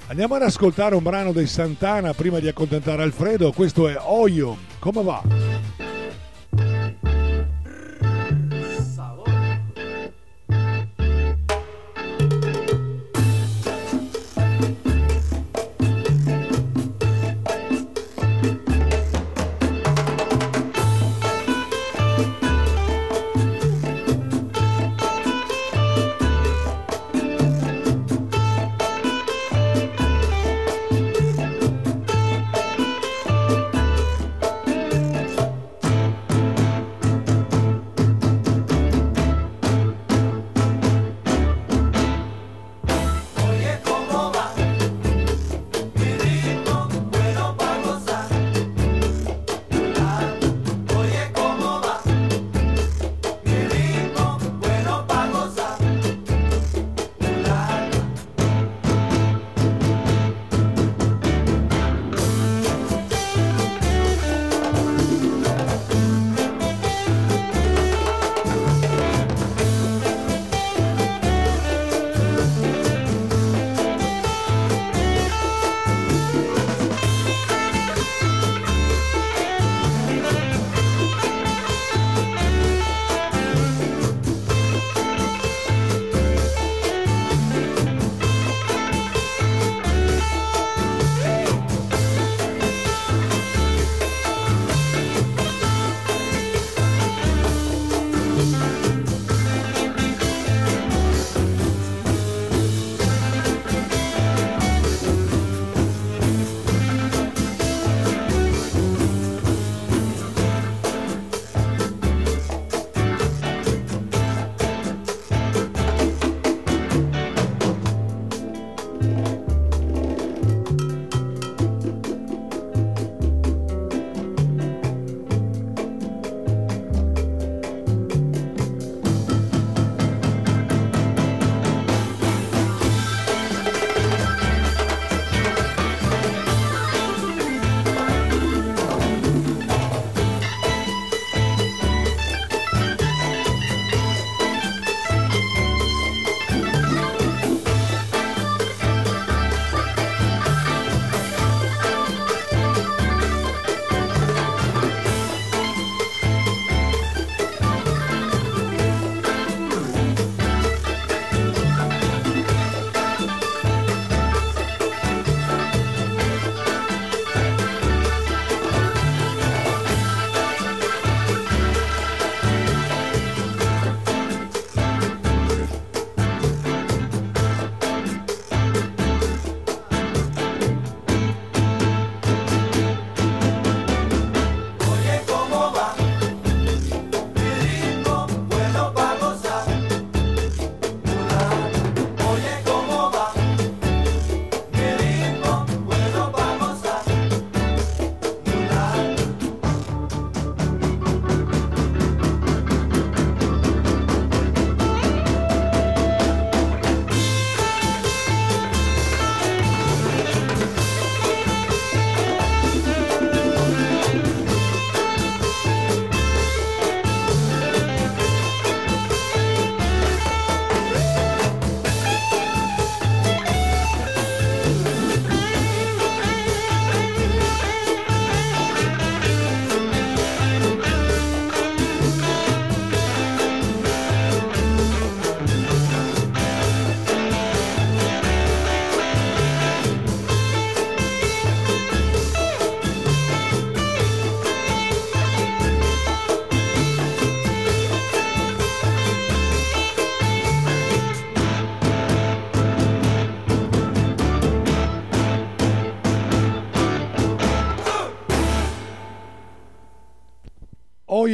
[0.07, 3.51] Andiamo ad ascoltare un brano dei Santana prima di accontentare Alfredo.
[3.51, 4.57] Questo è Oyo.
[4.79, 5.82] Come va?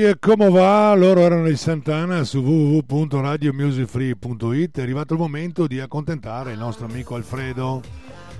[0.03, 0.93] e eh, come va?
[0.95, 4.77] Loro erano i Santana su www.radiomusicfree.it.
[4.77, 7.81] È arrivato il momento di accontentare il nostro amico Alfredo.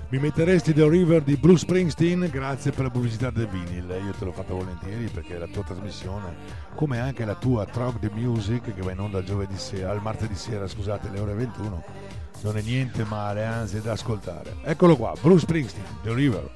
[0.08, 2.28] Mi metteresti The River di Bruce Springsteen?
[2.30, 4.00] Grazie per la pubblicità del vinile.
[4.00, 6.34] Io te l'ho fatta volentieri perché la tua trasmissione,
[6.74, 10.34] come anche la tua Trog the Music, che va in onda giovedì sera, al martedì
[10.34, 11.84] sera, scusate, alle ore 21,
[12.42, 14.56] non è niente male, anzi, è da ascoltare.
[14.62, 16.50] Eccolo qua, Bruce Springsteen, The River.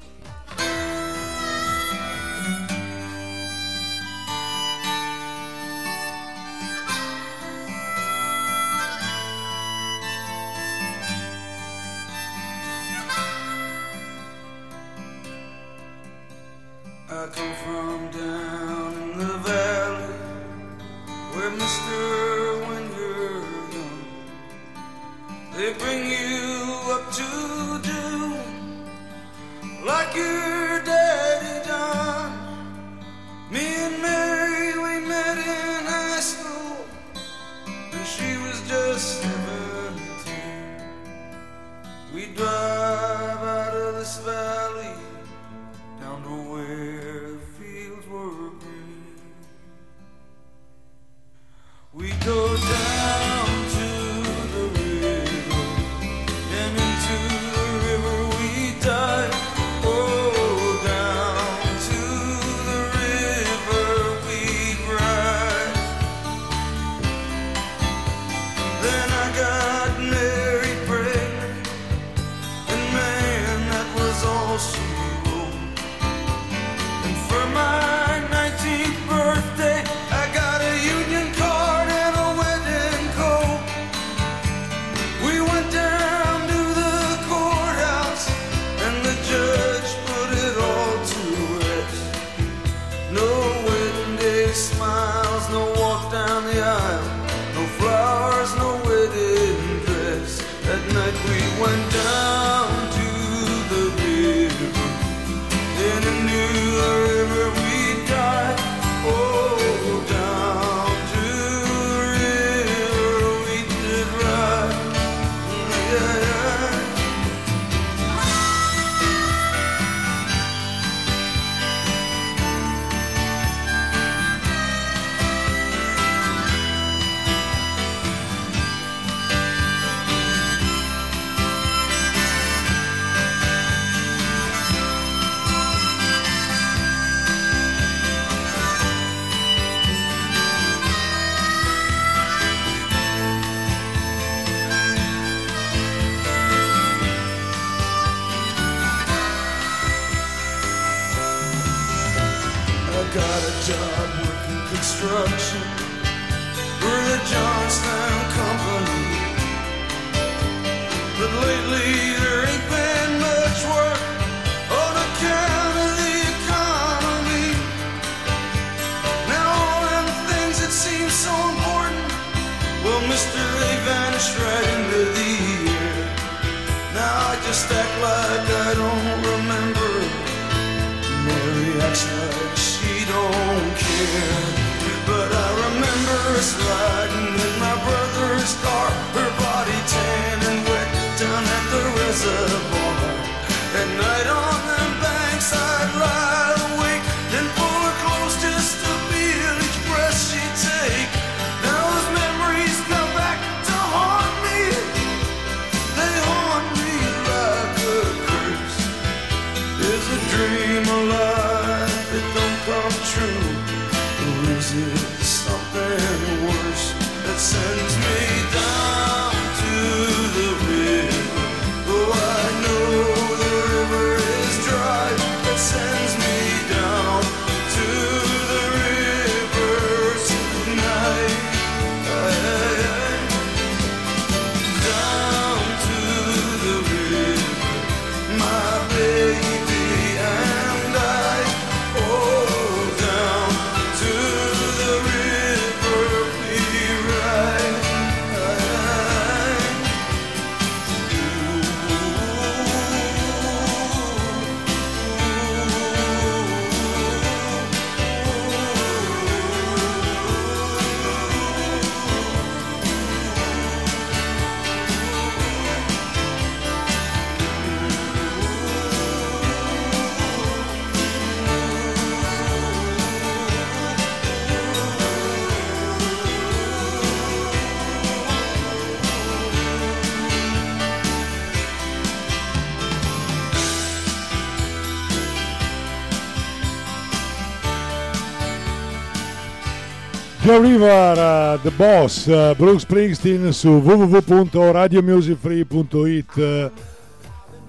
[290.45, 296.71] Joe River, uh, The Boss, uh, Bruce Springsteen su www.radiomusicfree.it.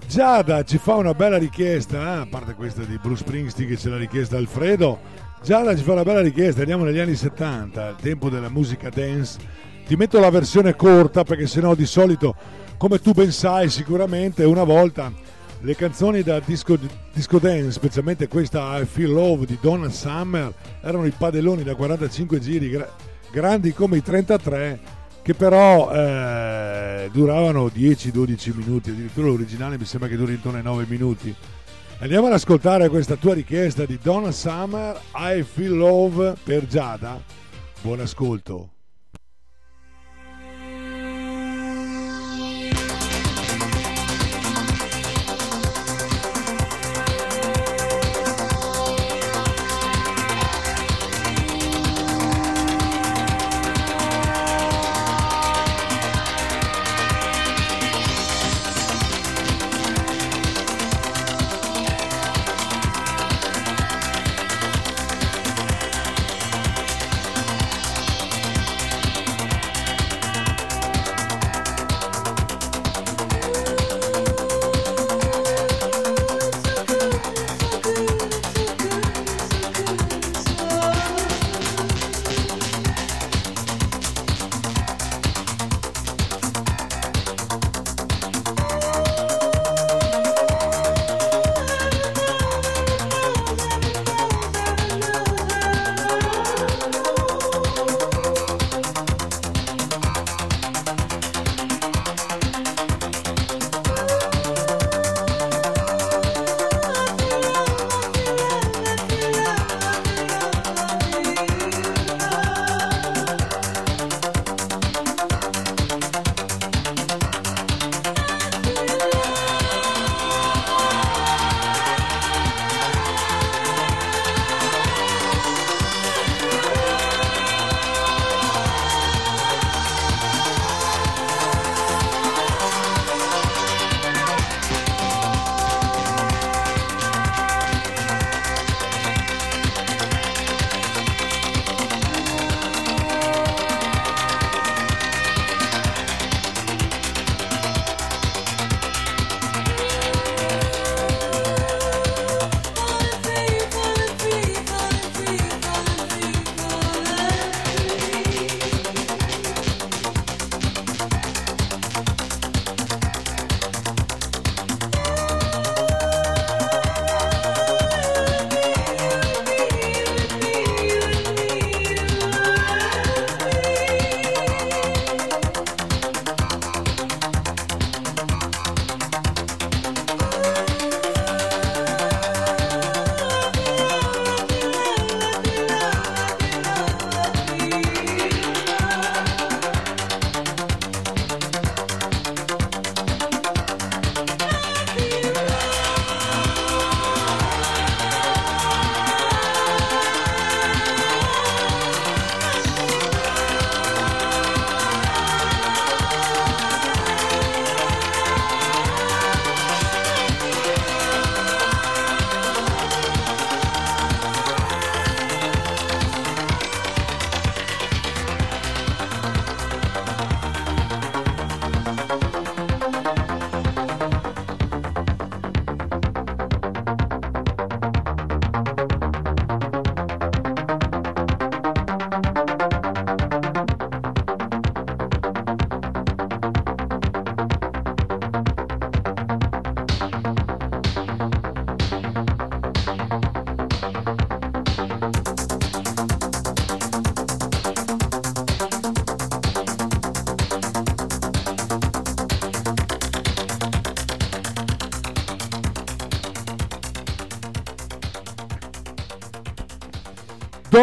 [0.07, 3.89] Giada ci fa una bella richiesta, eh, a parte questa di Bruce Springsteen che ce
[3.89, 4.99] l'ha richiesta Alfredo.
[5.43, 9.39] Giada ci fa una bella richiesta, andiamo negli anni 70, il tempo della musica dance.
[9.87, 12.35] Ti metto la versione corta perché sennò di solito,
[12.77, 15.11] come tu ben sai sicuramente, una volta
[15.61, 16.79] le canzoni da disco,
[17.13, 22.39] disco dance, specialmente questa I Feel Love di Donna Summer, erano i padelloni da 45
[22.41, 22.93] giri, gra-
[23.31, 24.79] grandi come i 33,
[25.23, 30.85] che però eh, duravano 10-12 minuti, addirittura l'originale mi sembra che duri intorno ai 9
[30.89, 31.35] minuti.
[31.99, 37.19] Andiamo ad ascoltare questa tua richiesta di Donna Summer, I Feel Love per Giada.
[37.81, 38.76] Buon ascolto.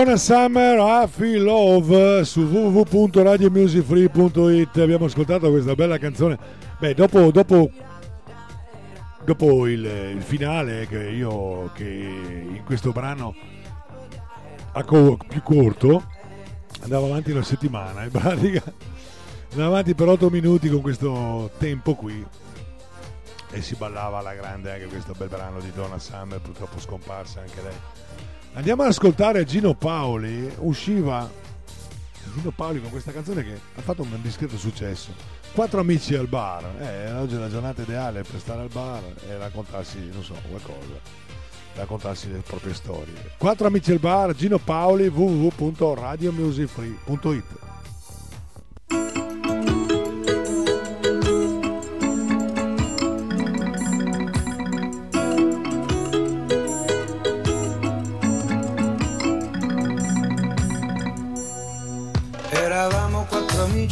[0.04, 6.38] Donna Summer, I Feel Love su www.radiomusicfree.it abbiamo ascoltato questa bella canzone.
[6.78, 7.72] Beh dopo, dopo,
[9.24, 13.34] dopo il, il finale che io che in questo brano
[14.74, 16.04] a co- più corto
[16.82, 18.62] andavo avanti una settimana in pratica.
[19.52, 22.28] Andavo avanti per 8 minuti con questo tempo qui.
[23.52, 27.62] E si ballava alla grande anche questo bel brano di Donna Summer purtroppo scomparsa anche
[27.62, 27.76] lei
[28.56, 31.28] Andiamo ad ascoltare Gino Paoli, usciva
[32.36, 35.10] Gino Paoli con questa canzone che ha fatto un discreto successo.
[35.54, 39.38] Quattro amici al bar, eh, oggi è la giornata ideale per stare al bar e
[39.38, 41.00] raccontarsi, non so, qualcosa,
[41.74, 43.32] raccontarsi le proprie storie.
[43.38, 47.73] Quattro amici al bar, Gino Paoli, www.radiomusicfree.it.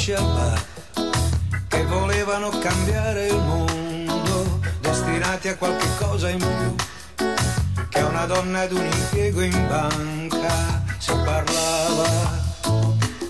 [0.01, 0.15] amici
[1.67, 6.75] che volevano cambiare il mondo, destinati a qualche cosa in più
[7.87, 10.83] che una donna ed un impiego in banca.
[10.97, 12.09] Si parlava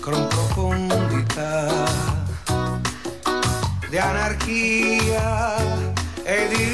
[0.00, 1.68] con profondità
[3.88, 5.56] di anarchia
[6.22, 6.71] e di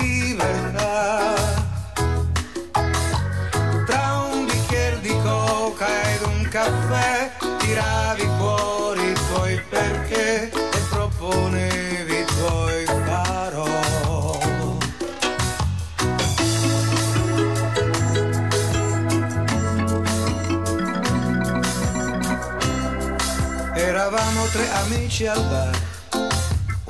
[24.59, 25.79] tre amici al bar,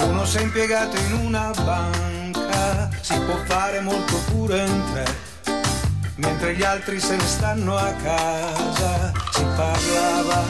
[0.07, 5.05] uno si è impiegato in una banca, si può fare molto pure in tre,
[6.15, 10.45] mentre gli altri se ne stanno a casa, si parlava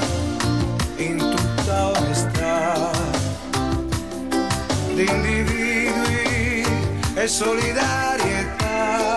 [0.99, 2.91] in tutta onestà.
[4.95, 6.65] Di individui
[7.15, 9.17] e solidarietà.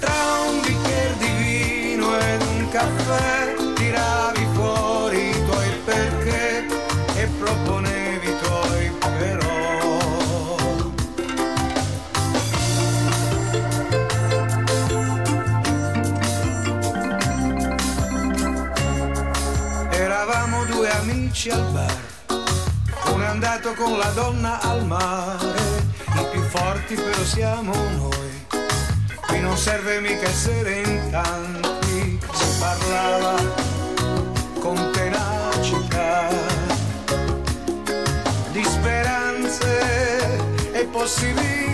[0.00, 3.43] Tra un bicchiere di vino ed un caffè
[21.44, 22.00] amici al bar,
[23.12, 25.84] uno è andato con la donna al mare,
[26.14, 28.46] i più forti però siamo noi,
[29.26, 33.34] qui non serve mica essere in tanti, si parlava
[34.60, 36.28] con tenacità
[38.50, 40.40] di speranze
[40.72, 41.73] e possibilità.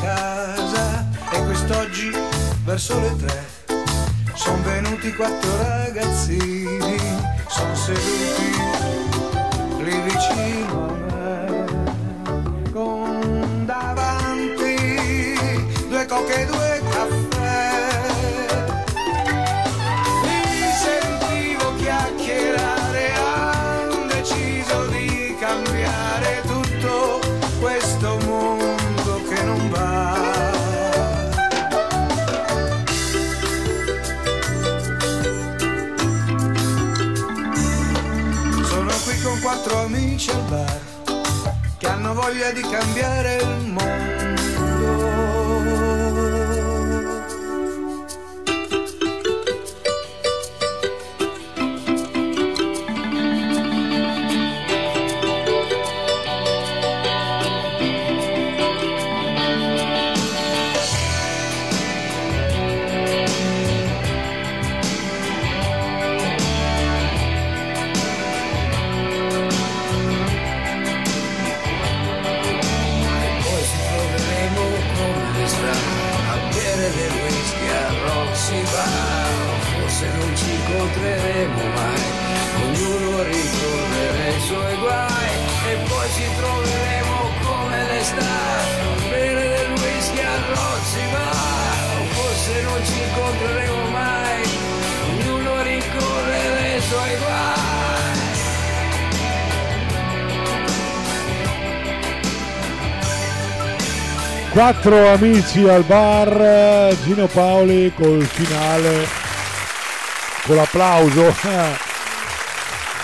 [0.00, 2.10] Casa e quest'oggi
[2.64, 3.60] verso le tre
[4.34, 6.98] sono venuti quattro ragazzini,
[7.48, 8.50] sono seduti
[9.82, 11.09] lì vicino a me,
[42.30, 43.59] voglia di cambiare il
[104.52, 109.06] Quattro amici al bar, Gino Paoli col finale,
[110.44, 111.22] con l'applauso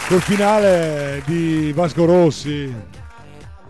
[0.09, 2.75] col finale di Vasco Rossi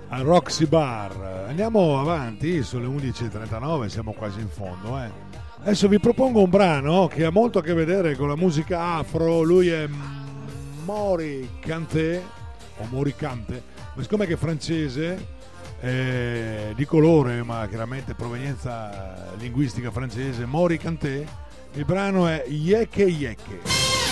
[0.08, 1.44] al Roxy Bar.
[1.48, 4.98] Andiamo avanti, sono le 11.39, siamo quasi in fondo.
[4.98, 5.10] eh.
[5.60, 9.42] Adesso vi propongo un brano che ha molto a che vedere con la musica afro.
[9.42, 9.86] Lui è
[10.84, 12.22] Mori Kanté,
[12.78, 13.62] o Mori Kante,
[13.94, 15.34] ma siccome è francese,
[15.80, 21.26] eh, di colore, ma chiaramente provenienza linguistica francese, Mori Kanté,
[21.74, 24.05] il brano è Yeke Yeke.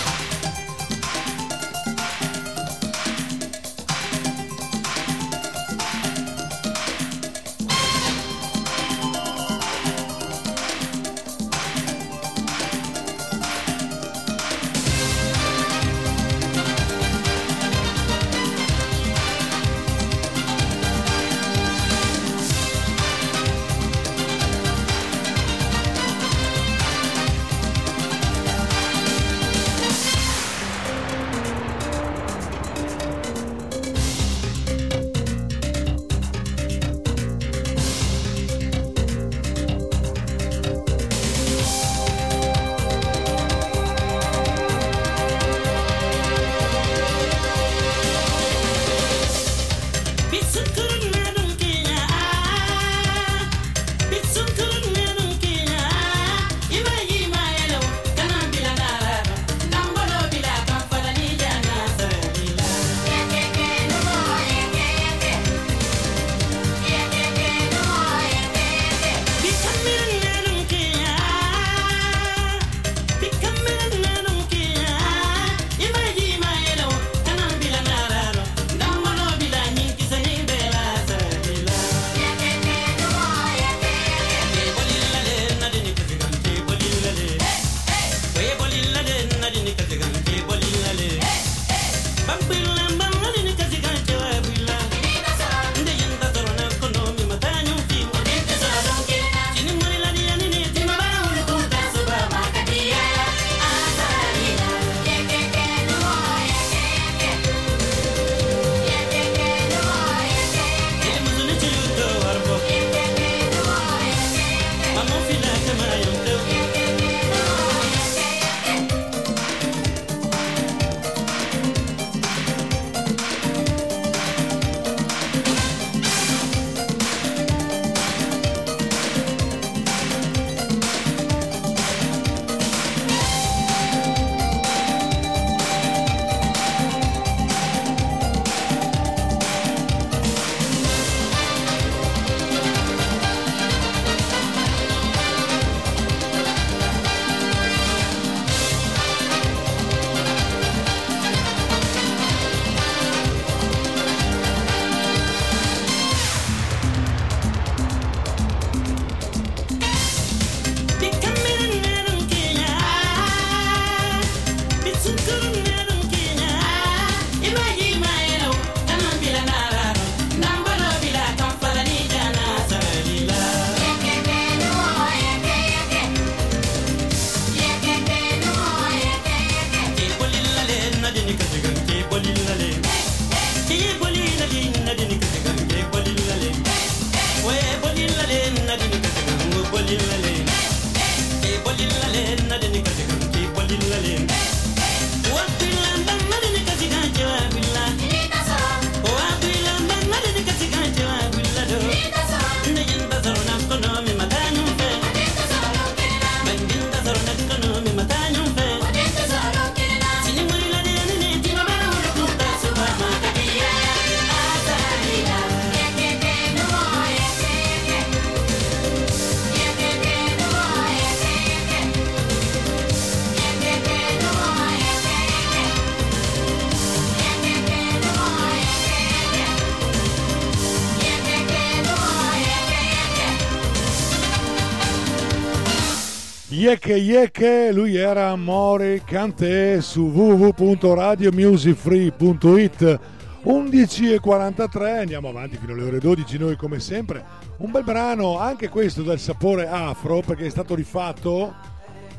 [236.75, 242.99] Yeke Yeke, lui era Mori Kanté su www.radiomusicfree.it
[243.45, 247.23] 11.43, andiamo avanti fino alle ore 12 noi come sempre,
[247.59, 251.55] un bel brano anche questo dal sapore afro perché è stato rifatto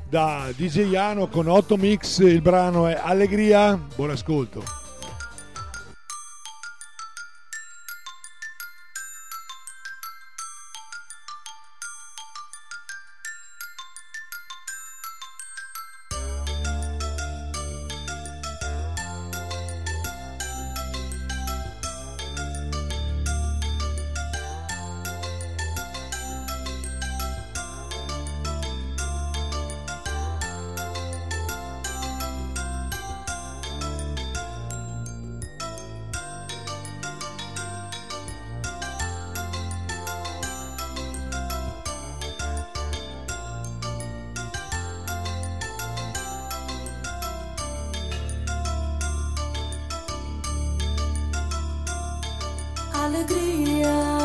[0.09, 4.76] da DJ Iano con 8 mix, il brano è Allegria, buon ascolto.
[53.07, 54.16] Allegria,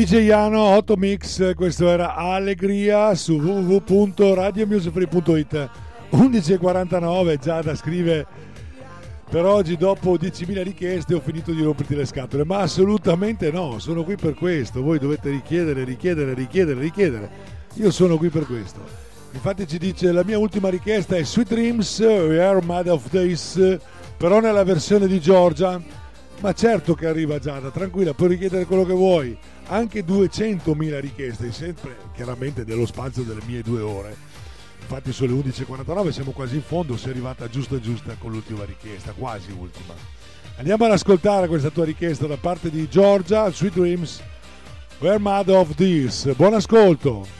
[0.00, 5.70] DJ Iano 8 Mix, questo era Allegria su www.radiomusicfree.it
[6.12, 8.26] 11.49 Giada scrive
[9.28, 14.02] per oggi dopo 10.000 richieste ho finito di romperti le scatole ma assolutamente no sono
[14.02, 17.30] qui per questo voi dovete richiedere richiedere richiedere richiedere
[17.74, 18.80] io sono qui per questo.
[19.32, 23.76] Infatti ci dice la mia ultima richiesta è Sweet Dreams, We Are Mad of This,
[24.16, 25.98] però nella versione di Giorgia.
[26.40, 29.36] Ma certo che arriva Giada, tranquilla, puoi richiedere quello che vuoi.
[29.72, 34.16] Anche 200.000 richieste, sempre chiaramente dello spazio delle mie due ore.
[34.80, 39.52] Infatti sulle 11.49 siamo quasi in fondo, sei arrivata giusta giusta con l'ultima richiesta, quasi
[39.52, 39.94] ultima.
[40.56, 44.20] Andiamo ad ascoltare questa tua richiesta da parte di Giorgia, Sweet Dreams,
[44.98, 46.34] We're Mad of This.
[46.34, 47.39] Buon ascolto!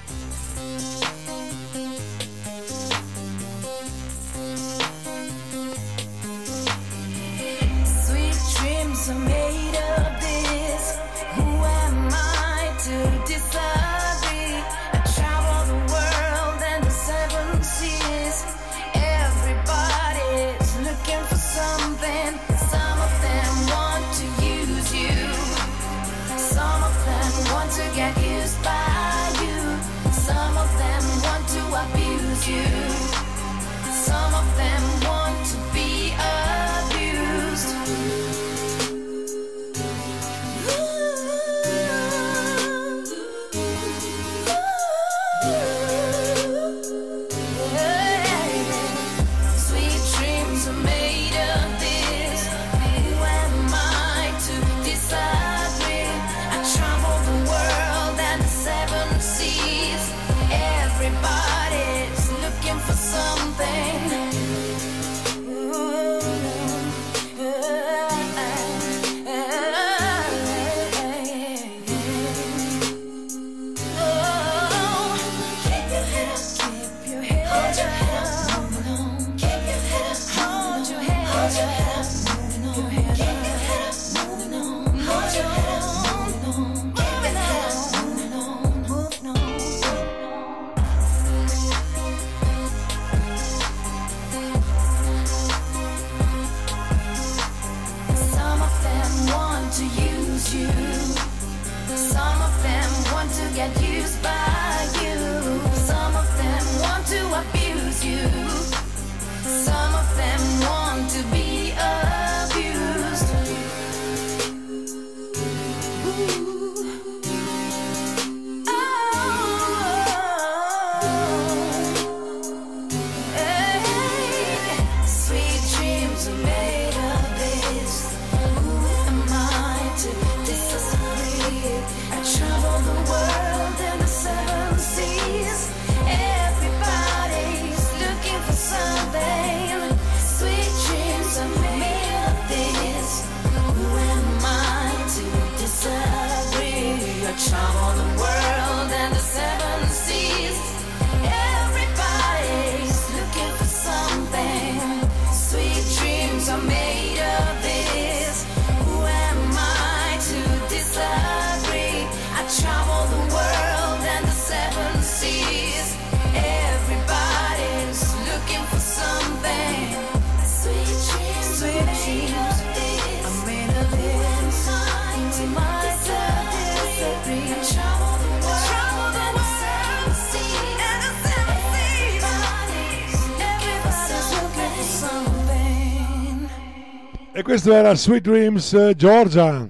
[187.50, 189.68] Questo era Sweet Dreams eh, Georgia,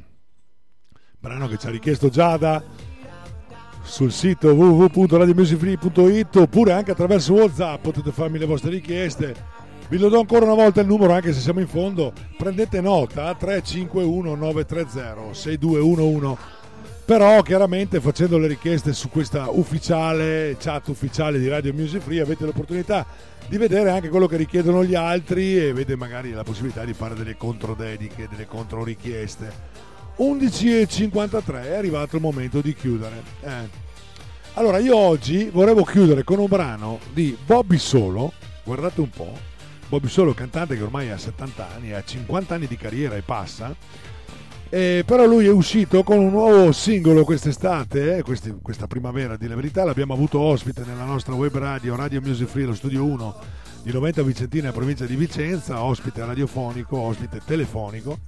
[1.18, 2.62] brano che ci ha richiesto Giada
[3.80, 9.34] sul sito www.radiomusicfree.it oppure anche attraverso Whatsapp potete farmi le vostre richieste.
[9.88, 12.12] Vi lo do ancora una volta il numero anche se siamo in fondo.
[12.36, 16.59] Prendete nota 351 930 6211.
[17.10, 22.44] Però chiaramente facendo le richieste su questa ufficiale chat ufficiale di Radio Music Free avete
[22.44, 23.04] l'opportunità
[23.48, 27.16] di vedere anche quello che richiedono gli altri e avete magari la possibilità di fare
[27.16, 29.52] delle controdediche, delle controrichieste.
[30.18, 33.22] 11.53 è arrivato il momento di chiudere.
[33.40, 33.68] Eh.
[34.54, 38.32] Allora io oggi volevo chiudere con un brano di Bobby Solo,
[38.62, 39.36] guardate un po',
[39.88, 43.74] Bobby Solo cantante che ormai ha 70 anni, ha 50 anni di carriera e passa,
[44.70, 49.48] eh, però lui è uscito con un nuovo singolo quest'estate, eh, questi- questa primavera di
[49.48, 53.34] la verità, l'abbiamo avuto ospite nella nostra web radio, Radio Music Free, lo studio 1
[53.82, 58.18] di Noventa Vicentina, provincia di Vicenza, ospite radiofonico, ospite telefonico.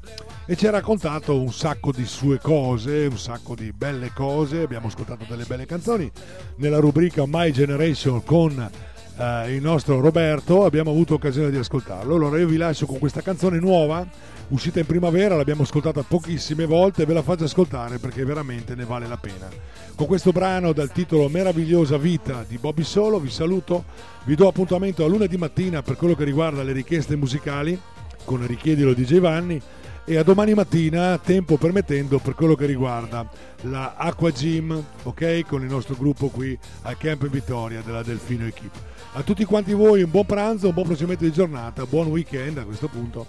[0.47, 4.89] E ci ha raccontato un sacco di sue cose, un sacco di belle cose, abbiamo
[4.89, 6.11] ascoltato delle belle canzoni.
[6.57, 8.71] Nella rubrica My Generation con
[9.19, 12.15] eh, il nostro Roberto, abbiamo avuto occasione di ascoltarlo.
[12.15, 14.07] Allora io vi lascio con questa canzone nuova,
[14.53, 19.07] uscita in primavera, l'abbiamo ascoltata pochissime volte, ve la faccio ascoltare perché veramente ne vale
[19.07, 19.49] la pena.
[19.95, 23.85] Con questo brano dal titolo Meravigliosa vita di Bobby Solo vi saluto,
[24.25, 27.81] vi do appuntamento a lunedì mattina per quello che riguarda le richieste musicali
[28.25, 29.61] con Richiedilo di Giovanni
[30.05, 33.27] e a domani mattina, tempo permettendo, per quello che riguarda
[33.63, 35.47] la Aqua Gym, ok?
[35.47, 38.75] Con il nostro gruppo qui al Camp Vittoria della Delfino Equip.
[39.15, 42.65] A tutti quanti voi un buon pranzo, un buon proseguimento di giornata, buon weekend a
[42.65, 43.27] questo punto.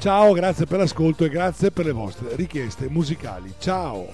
[0.00, 3.52] Ciao, grazie per l'ascolto e grazie per le vostre richieste musicali.
[3.58, 4.06] Ciao!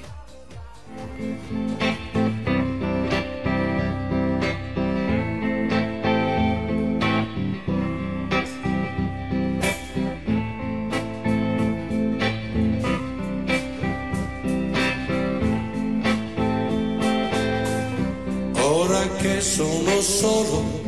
[18.57, 20.84] Ora che sono solo,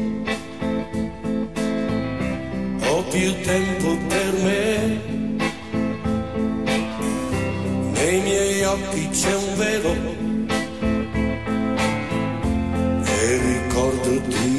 [3.10, 5.14] più tempo per me.
[7.92, 9.94] Nei miei occhi c'è un velo
[13.04, 14.55] e ricordo di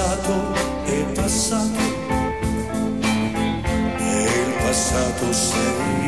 [0.00, 0.54] passato
[0.84, 1.78] è passato.
[3.98, 5.99] E il passato sei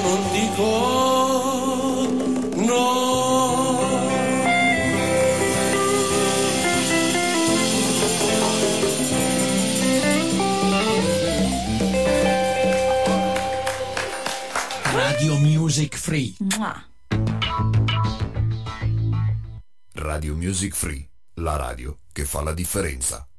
[0.00, 0.64] io non dico
[2.56, 3.18] no.
[14.92, 16.34] Radio Music Free.
[19.92, 23.29] Radio Music Free, la radio che fa la differenza.